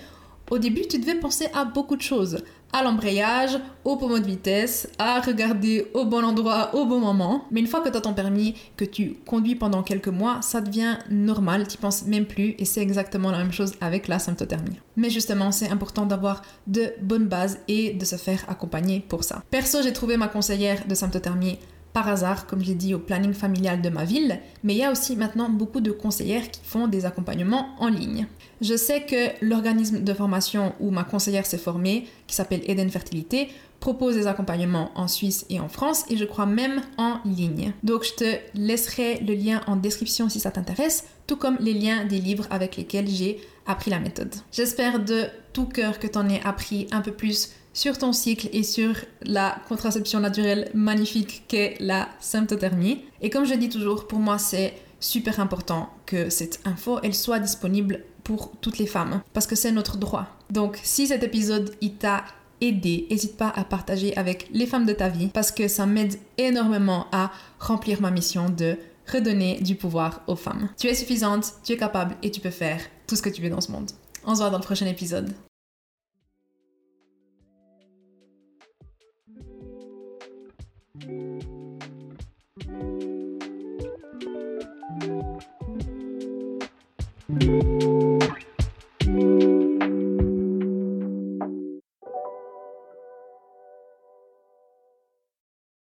au 0.51 0.59
début, 0.59 0.87
tu 0.87 0.99
devais 0.99 1.15
penser 1.15 1.47
à 1.55 1.65
beaucoup 1.65 1.95
de 1.97 2.03
choses. 2.03 2.43
À 2.71 2.83
l'embrayage, 2.83 3.57
au 3.83 3.95
pommeau 3.95 4.19
de 4.19 4.25
vitesse, 4.25 4.87
à 4.99 5.19
regarder 5.19 5.87
au 5.95 6.05
bon 6.05 6.23
endroit 6.23 6.75
au 6.75 6.85
bon 6.85 6.99
moment. 6.99 7.45
Mais 7.49 7.61
une 7.61 7.67
fois 7.67 7.81
que 7.81 7.89
tu 7.89 7.97
as 7.97 8.01
ton 8.01 8.13
permis, 8.13 8.53
que 8.77 8.85
tu 8.85 9.17
conduis 9.25 9.55
pendant 9.55 9.81
quelques 9.81 10.07
mois, 10.07 10.41
ça 10.43 10.61
devient 10.61 10.97
normal, 11.09 11.67
tu 11.67 11.79
penses 11.79 12.05
même 12.05 12.25
plus 12.25 12.53
et 12.59 12.65
c'est 12.65 12.81
exactement 12.81 13.31
la 13.31 13.39
même 13.39 13.51
chose 13.51 13.73
avec 13.81 14.07
la 14.07 14.19
symptothermie. 14.19 14.79
Mais 14.95 15.09
justement, 15.09 15.51
c'est 15.51 15.69
important 15.69 16.05
d'avoir 16.05 16.43
de 16.67 16.93
bonnes 17.01 17.27
bases 17.27 17.59
et 17.67 17.93
de 17.93 18.05
se 18.05 18.17
faire 18.17 18.45
accompagner 18.47 18.99
pour 18.99 19.23
ça. 19.23 19.41
Perso, 19.49 19.81
j'ai 19.81 19.93
trouvé 19.93 20.15
ma 20.15 20.27
conseillère 20.27 20.85
de 20.87 20.93
symptothermie 20.93 21.57
par 21.97 22.09
hasard, 22.09 22.45
comme 22.45 22.63
j'ai 22.63 22.75
dit, 22.75 22.93
au 22.93 22.99
planning 22.99 23.33
familial 23.33 23.81
de 23.81 23.89
ma 23.89 24.05
ville, 24.05 24.39
mais 24.63 24.75
il 24.75 24.77
y 24.77 24.83
a 24.83 24.91
aussi 24.91 25.15
maintenant 25.15 25.49
beaucoup 25.49 25.81
de 25.81 25.89
conseillères 25.89 26.51
qui 26.51 26.61
font 26.63 26.87
des 26.87 27.07
accompagnements 27.07 27.69
en 27.79 27.87
ligne. 27.87 28.27
Je 28.61 28.77
sais 28.77 29.01
que 29.01 29.43
l'organisme 29.43 30.03
de 30.03 30.13
formation 30.13 30.73
où 30.79 30.91
ma 30.91 31.03
conseillère 31.03 31.47
s'est 31.47 31.57
formée, 31.57 32.05
qui 32.27 32.35
s'appelle 32.35 32.61
Eden 32.67 32.91
Fertilité, 32.91 33.47
propose 33.79 34.13
des 34.13 34.27
accompagnements 34.27 34.91
en 34.93 35.07
Suisse 35.07 35.47
et 35.49 35.59
en 35.59 35.69
France 35.69 36.05
et 36.11 36.17
je 36.17 36.25
crois 36.25 36.45
même 36.45 36.83
en 36.99 37.17
ligne. 37.25 37.73
Donc 37.81 38.03
je 38.03 38.13
te 38.13 38.37
laisserai 38.53 39.19
le 39.21 39.33
lien 39.33 39.63
en 39.65 39.75
description 39.75 40.29
si 40.29 40.39
ça 40.39 40.51
t'intéresse, 40.51 41.05
tout 41.25 41.35
comme 41.35 41.57
les 41.59 41.73
liens 41.73 42.05
des 42.05 42.19
livres 42.19 42.45
avec 42.51 42.77
lesquels 42.77 43.07
j'ai 43.07 43.39
appris 43.65 43.89
la 43.89 43.99
méthode. 43.99 44.35
J'espère 44.51 45.03
de 45.03 45.25
tout 45.51 45.65
cœur 45.65 45.97
que 45.97 46.05
tu 46.05 46.17
en 46.19 46.29
aies 46.29 46.41
appris 46.43 46.87
un 46.91 47.01
peu 47.01 47.11
plus 47.11 47.49
sur 47.77 47.99
ton 47.99 48.11
cycle 48.11 48.49
et 48.53 48.63
sur 48.63 48.95
la 49.21 49.55
contraception 49.67 50.19
naturelle 50.19 50.71
magnifique 50.73 51.43
qu'est 51.47 51.77
la 51.79 52.09
symptothermie. 52.19 53.05
Et 53.21 53.29
comme 53.29 53.45
je 53.45 53.53
dis 53.53 53.69
toujours, 53.69 54.07
pour 54.07 54.17
moi 54.17 54.39
c'est 54.39 54.73
super 54.99 55.39
important 55.39 55.91
que 56.07 56.31
cette 56.31 56.59
info 56.65 56.97
elle 57.03 57.13
soit 57.13 57.37
disponible 57.37 58.03
pour 58.23 58.51
toutes 58.61 58.79
les 58.79 58.87
femmes 58.87 59.21
parce 59.31 59.45
que 59.45 59.55
c'est 59.55 59.71
notre 59.71 59.97
droit. 59.97 60.25
Donc 60.49 60.79
si 60.81 61.05
cet 61.05 61.21
épisode 61.21 61.75
il 61.79 61.93
t'a 61.93 62.25
aidé, 62.61 63.05
n'hésite 63.11 63.37
pas 63.37 63.53
à 63.55 63.63
partager 63.63 64.17
avec 64.17 64.49
les 64.53 64.65
femmes 64.65 64.87
de 64.87 64.93
ta 64.93 65.07
vie 65.07 65.27
parce 65.27 65.51
que 65.51 65.67
ça 65.67 65.85
m'aide 65.85 66.15
énormément 66.39 67.05
à 67.11 67.31
remplir 67.59 68.01
ma 68.01 68.09
mission 68.09 68.49
de 68.49 68.75
redonner 69.13 69.59
du 69.61 69.75
pouvoir 69.75 70.23
aux 70.25 70.35
femmes. 70.35 70.69
Tu 70.79 70.87
es 70.87 70.95
suffisante, 70.95 71.53
tu 71.63 71.73
es 71.73 71.77
capable 71.77 72.15
et 72.23 72.31
tu 72.31 72.41
peux 72.41 72.49
faire 72.49 72.81
tout 73.05 73.15
ce 73.15 73.21
que 73.21 73.29
tu 73.29 73.43
veux 73.43 73.51
dans 73.51 73.61
ce 73.61 73.71
monde. 73.71 73.91
On 74.25 74.33
se 74.33 74.39
voit 74.39 74.49
dans 74.49 74.57
le 74.57 74.63
prochain 74.63 74.87
épisode. 74.87 75.31
Música 81.05 81.56